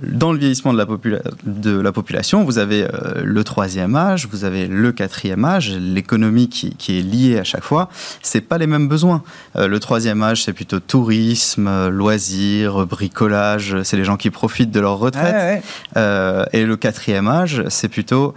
[0.03, 4.27] dans le vieillissement de la, popula- de la population, vous avez euh, le troisième âge,
[4.31, 7.89] vous avez le quatrième âge, l'économie qui, qui est liée à chaque fois,
[8.21, 9.23] c'est pas les mêmes besoins.
[9.55, 14.71] Euh, le troisième âge, c'est plutôt tourisme, euh, loisirs, bricolage, c'est les gens qui profitent
[14.71, 15.33] de leur retraite.
[15.33, 15.63] Ouais, ouais.
[15.97, 18.33] Euh, et le quatrième âge, c'est plutôt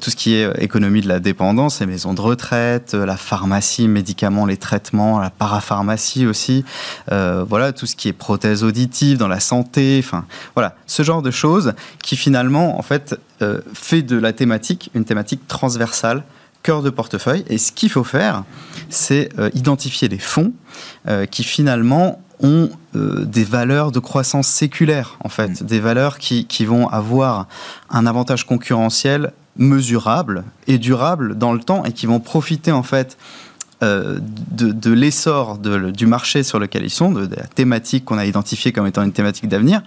[0.00, 4.44] tout ce qui est économie de la dépendance, les maisons de retraite, la pharmacie, médicaments,
[4.44, 6.64] les traitements, la parapharmacie aussi.
[7.08, 10.02] Voilà, tout ce qui est prothèse auditive dans la santé.
[10.04, 14.90] Enfin, voilà, ce genre de choses qui finalement, en fait, euh, fait de la thématique
[14.94, 16.24] une thématique transversale
[16.62, 17.44] cœur de portefeuille.
[17.48, 18.44] Et ce qu'il faut faire,
[18.88, 20.52] c'est euh, identifier des fonds
[21.08, 26.46] euh, qui finalement ont euh, des valeurs de croissance séculaire, en fait, des valeurs qui,
[26.46, 27.46] qui vont avoir
[27.90, 33.18] un avantage concurrentiel mesurable et durable dans le temps et qui vont profiter en fait
[33.82, 34.20] de,
[34.50, 38.72] de l'essor du marché sur lequel ils sont, de, de la thématique qu'on a identifiée
[38.72, 39.82] comme étant une thématique d'avenir,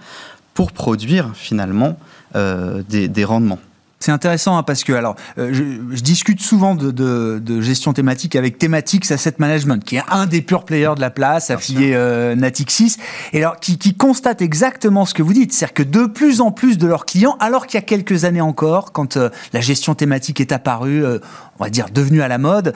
[0.52, 1.96] pour produire finalement
[2.34, 3.58] des, des rendements.
[4.00, 5.62] C'est intéressant hein, parce que alors euh, je,
[5.96, 10.26] je discute souvent de, de- de gestion thématique avec Thematics Asset Management, qui est un
[10.26, 12.96] des purs players de la place, affilié euh, Natixis,
[13.32, 16.50] et alors qui, qui constate exactement ce que vous dites, c'est-à-dire que de plus en
[16.50, 19.94] plus de leurs clients, alors qu'il y a quelques années encore, quand euh, la gestion
[19.94, 21.18] thématique est apparue, euh,
[21.58, 22.74] on va dire devenue à la mode,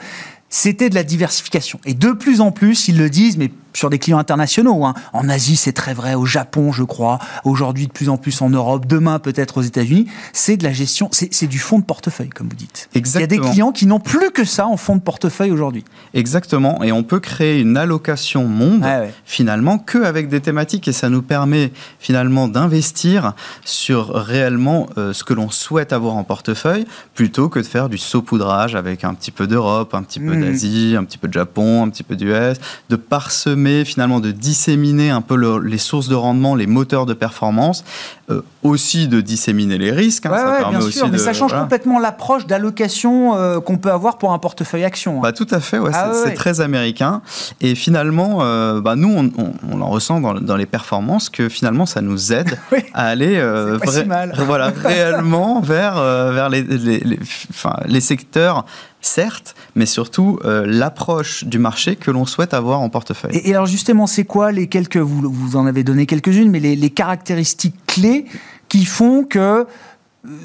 [0.49, 1.79] c'était de la diversification.
[1.85, 4.85] Et de plus en plus, ils le disent, mais sur des clients internationaux.
[4.85, 4.93] hein.
[5.13, 6.15] En Asie, c'est très vrai.
[6.15, 7.19] Au Japon, je crois.
[7.43, 8.85] Aujourd'hui, de plus en plus en Europe.
[8.85, 10.07] Demain, peut-être aux États-Unis.
[10.33, 11.09] C'est de la gestion.
[11.11, 12.89] C'est du fonds de portefeuille, comme vous dites.
[12.93, 13.51] Il y a des Exactement.
[13.51, 15.83] clients qui n'ont plus que ça en fonds de portefeuille aujourd'hui.
[16.13, 19.13] Exactement, et on peut créer une allocation monde ouais.
[19.25, 23.33] finalement que avec des thématiques et ça nous permet finalement d'investir
[23.65, 27.97] sur réellement euh, ce que l'on souhaite avoir en portefeuille plutôt que de faire du
[27.97, 30.41] saupoudrage avec un petit peu d'Europe, un petit peu Mhm.
[30.45, 32.57] d'Asie, un petit peu de Japon, un petit peu d'US,
[32.89, 37.13] de parsemer finalement, de disséminer un peu le- les sources de rendement, les moteurs de
[37.13, 37.83] performance,
[38.29, 40.25] euh, aussi de disséminer les risques.
[40.25, 41.07] hein, Ouais, ça ouais, permet bien aussi sûr.
[41.07, 41.63] Mais de- ça change voilà.
[41.63, 45.17] complètement l'approche d'allocation euh, qu'on peut avoir pour un portefeuille action.
[45.17, 45.21] hein.
[45.23, 47.21] Bah, tout à fait, ouais, Ah c'est très américain.
[47.61, 51.49] Et finalement, euh, bah, nous, on, on- on en ressent dans, dans les performances que
[51.49, 52.79] finalement, ça nous aide Oui.
[52.93, 53.35] à aller
[53.87, 54.03] si
[54.45, 58.65] voilà, réellement vers, vers les, les, les- enfin, les secteurs,
[59.01, 63.31] certes, mais surtout euh, l'approche du marché que l'on souhaite avoir en portefeuille.
[63.43, 66.75] Et, alors justement, c'est quoi les quelques, vous, vous en avez donné quelques-unes, mais les,
[66.75, 68.25] les caractéristiques clés
[68.67, 69.65] qui font que euh,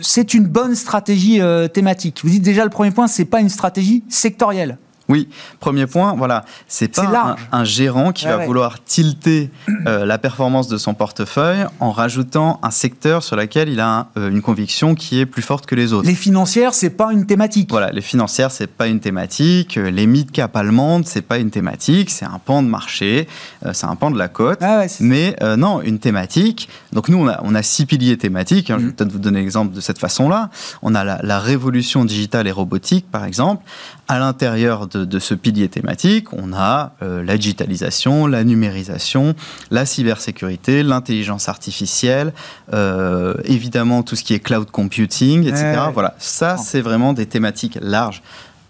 [0.01, 2.21] c'est une bonne stratégie euh, thématique?
[2.23, 4.79] Vous dites déjà le premier point, c'est pas une stratégie sectorielle.
[5.09, 5.29] Oui,
[5.61, 9.51] premier point, voilà, c'est pas un, un, gérant qui va vouloir tilter
[9.87, 14.31] euh, la performance de son portefeuille en rajoutant un secteur sur lequel il a euh,
[14.31, 16.09] une conviction qui est plus forte que les autres.
[16.09, 17.71] Les financières, c'est pas une thématique.
[17.71, 19.77] Voilà, les financières, c'est pas une thématique.
[19.77, 22.09] Euh, les mid-cap allemandes, c'est pas une thématique.
[22.09, 23.29] C'est un pan de marché,
[23.73, 24.59] c'est un pan de la côte.
[24.63, 26.69] Ah mais non, une thématique.
[26.93, 28.71] Donc nous, on a, on a six piliers thématiques.
[28.71, 28.95] Hein, je vais mm.
[28.95, 30.51] peut-être vous donner l'exemple de cette façon-là.
[30.83, 33.65] On a la, la révolution digitale et robotique, par exemple.
[34.09, 39.35] À l'intérieur de, ce pilier thématique, on a euh, la digitalisation, la numérisation,
[39.71, 42.33] la cybersécurité, l'intelligence artificielle,
[42.73, 45.81] euh, évidemment tout ce qui est cloud computing, etc.
[45.93, 48.23] Voilà, ça c'est vraiment des thématiques larges.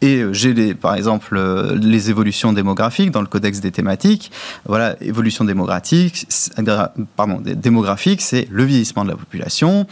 [0.02, 1.40] Et euh, j'ai par exemple
[1.74, 4.30] les évolutions démographiques dans le codex des thématiques.
[4.66, 6.26] Voilà, évolution démographique,
[7.16, 9.86] pardon, démographique, c'est le vieillissement de la population,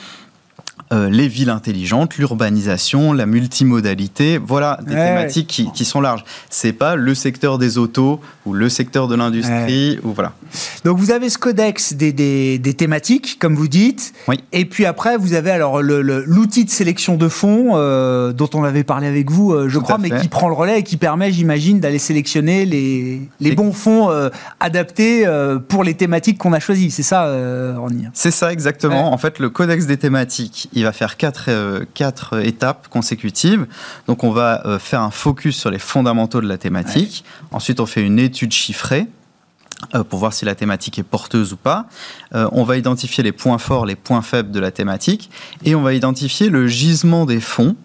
[0.92, 6.24] euh, les villes intelligentes, l'urbanisation, la multimodalité, voilà des thématiques qui, qui, sont larges.
[6.50, 10.32] C'est pas le secteur des autos ou le secteur de l'industrie ou voilà.
[10.84, 14.12] Donc vous avez ce codex des, des, des, thématiques, comme vous dites.
[14.28, 14.40] Oui.
[14.52, 18.84] Et puis après vous avez alors l'outil de sélection de fonds euh, dont on avait
[18.84, 21.80] parlé avec vous, euh, je crois, mais qui prend le relais et qui permet, j'imagine,
[21.80, 24.10] d'aller sélectionner les, les bons fonds
[24.60, 25.26] adaptés
[25.68, 26.90] pour les thématiques qu'on a choisies.
[26.90, 27.32] C'est ça,
[27.76, 29.12] Ronny C'est ça exactement.
[29.12, 33.66] En fait, le codex des thématiques il va faire quatre, euh, quatre étapes consécutives.
[34.06, 37.24] Donc, on va euh, faire un focus sur les fondamentaux de la thématique.
[37.50, 39.06] Ensuite, on fait une étude chiffrée
[39.94, 41.86] euh, pour voir si la thématique est porteuse ou pas.
[42.32, 45.30] on va identifier les points forts, les points faibles de la thématique,
[45.64, 47.76] et on va identifier le gisement des fonds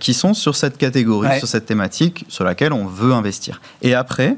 [0.00, 3.60] qui sont sur cette catégorie, sur cette thématique sur laquelle on veut investir.
[3.82, 4.36] Et après,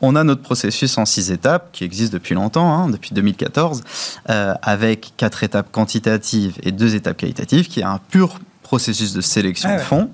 [0.00, 3.82] on a notre processus en six étapes qui existe depuis longtemps, hein, depuis 2014,
[4.30, 9.22] euh, avec quatre étapes quantitatives et deux étapes qualitatives, qui est un pur processus de
[9.22, 10.10] sélection ah de fonds.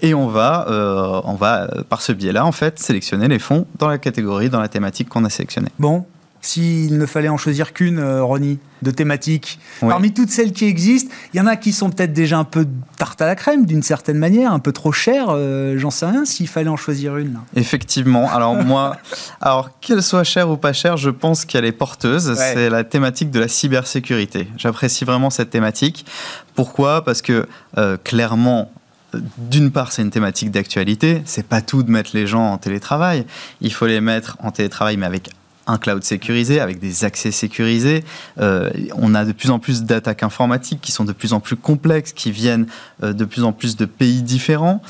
[0.00, 3.66] Et on va, euh, on va euh, par ce biais-là, en fait, sélectionner les fonds
[3.78, 5.70] dans la catégorie, dans la thématique qu'on a sélectionnée.
[5.80, 6.06] Bon,
[6.46, 9.58] s'il ne fallait en choisir qu'une, euh, Ronnie, de thématique.
[9.80, 12.68] Parmi toutes celles qui existent, il y en a qui sont peut-être déjà un peu
[12.98, 16.24] tarte à la crème, d'une certaine manière, un peu trop chères, euh, j'en sais rien,
[16.24, 17.40] s'il fallait en choisir une.
[17.56, 18.30] Effectivement.
[18.30, 18.96] Alors moi,
[19.40, 22.34] alors qu'elle soit chère ou pas chère, je pense qu'elle est porteuse.
[22.36, 24.46] C'est la thématique de la cybersécurité.
[24.56, 26.06] J'apprécie vraiment cette thématique.
[26.54, 27.04] Pourquoi?
[27.04, 28.70] Parce que euh, clairement,
[29.38, 31.22] d'une part, c'est une thématique d'actualité.
[31.24, 33.26] C'est pas tout de mettre les gens en télétravail.
[33.60, 35.30] Il faut les mettre en télétravail, mais avec
[35.66, 38.04] un cloud sécurisé, avec des accès sécurisés.
[38.40, 41.56] Euh, on a de plus en plus d'attaques informatiques qui sont de plus en plus
[41.56, 42.66] complexes, qui viennent
[43.02, 44.80] euh, de plus en plus de pays différents.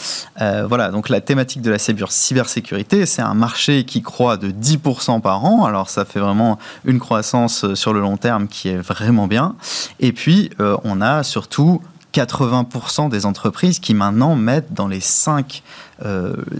[0.40, 5.20] Euh, voilà, donc la thématique de la cybersécurité, c'est un marché qui croît de 10%
[5.20, 5.64] par an.
[5.64, 9.54] Alors ça fait vraiment une croissance sur le long terme qui est vraiment bien.
[10.00, 11.80] Et puis, on a surtout
[12.16, 15.62] 80% des entreprises qui maintenant mettent dans les 5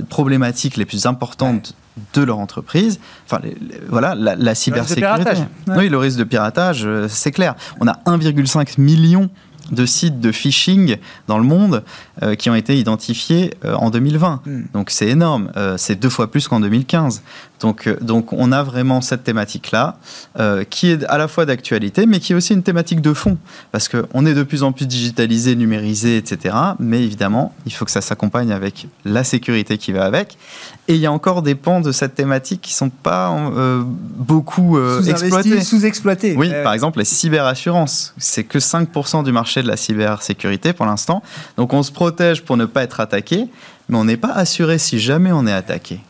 [0.09, 1.75] problématiques les plus importantes
[2.15, 3.01] de leur entreprise.
[3.25, 3.41] Enfin,
[3.89, 5.31] voilà, la, cybersécurité.
[5.69, 7.55] Oui, le risque de piratage, euh, c'est clair.
[7.81, 9.31] On a 1,5 million
[9.71, 10.97] de sites de phishing
[11.29, 11.85] dans le monde
[12.23, 14.41] euh, qui ont été identifiés euh, en 2020.
[14.45, 14.63] Hmm.
[14.73, 17.23] Donc c'est énorme, c'est deux fois plus qu'en 2015.
[17.61, 19.97] Donc, euh, donc on a vraiment cette thématique-là,
[20.39, 23.39] euh, qui est à la fois d'actualité, mais qui est aussi une thématique de fond,
[23.73, 26.55] parce qu'on est de plus en plus digitalisé, numérisé, etc.
[26.79, 30.37] Mais évidemment, il faut que ça s'accompagne avec la sécurité qui va avec.
[30.89, 34.79] Et il y a encore des pans de cette thématique qui sont pas euh, beaucoup
[35.09, 35.61] exploités.
[35.61, 36.37] Sous-exploités.
[36.37, 38.15] Oui, par exemple, les cyberassurances.
[38.19, 41.23] C'est que 5% du marché de la cybersécurité pour l'instant.
[41.57, 43.47] Donc on se protège pour ne pas être attaqué,
[43.89, 46.01] mais on n'est pas assuré si jamais on est attaqué.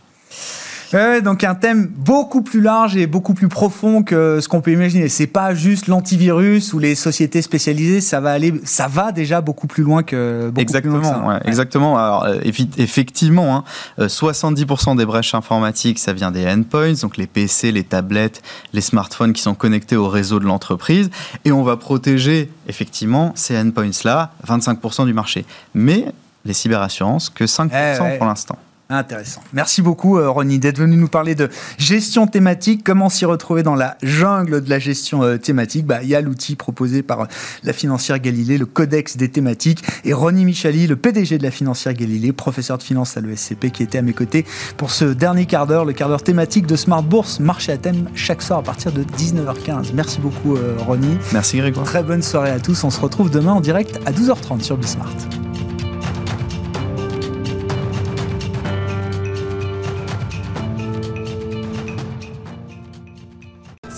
[0.92, 4.72] Ouais, donc un thème beaucoup plus large et beaucoup plus profond que ce qu'on peut
[4.72, 5.08] imaginer.
[5.08, 9.66] C'est pas juste l'antivirus ou les sociétés spécialisées, ça va aller, ça va déjà beaucoup
[9.66, 11.98] plus loin que beaucoup exactement, plus loin Ouais, exactement.
[11.98, 12.38] Alors euh,
[12.78, 13.64] effectivement, hein,
[13.98, 18.80] 70% euh, des brèches informatiques, ça vient des endpoints, donc les PC, les tablettes, les
[18.80, 21.10] smartphones qui sont connectés au réseau de l'entreprise,
[21.44, 25.44] et on va protéger effectivement ces endpoints là, 25% du marché.
[25.74, 26.06] Mais
[26.44, 28.56] les cyberassurances, que 5% eh pour l'instant.
[28.88, 29.40] Intéressant.
[29.52, 32.84] Merci beaucoup, euh, Ronnie, d'être venu nous parler de gestion thématique.
[32.84, 35.86] Comment s'y retrouver dans la jungle de la gestion euh, thématique?
[35.86, 37.26] Bah, Il y a l'outil proposé par euh,
[37.64, 39.82] la financière Galilée, le Codex des thématiques.
[40.04, 43.82] Et Ronnie Michali, le PDG de la financière Galilée, professeur de finance à l'ESCP, qui
[43.82, 47.02] était à mes côtés pour ce dernier quart d'heure, le quart d'heure thématique de Smart
[47.02, 49.94] Bourse, marché à thème chaque soir à partir de 19h15.
[49.94, 51.18] Merci beaucoup, Ronnie.
[51.32, 51.86] Merci, Grégoire.
[51.86, 52.84] Très bonne soirée à tous.
[52.84, 55.10] On se retrouve demain en direct à 12h30 sur Bismart.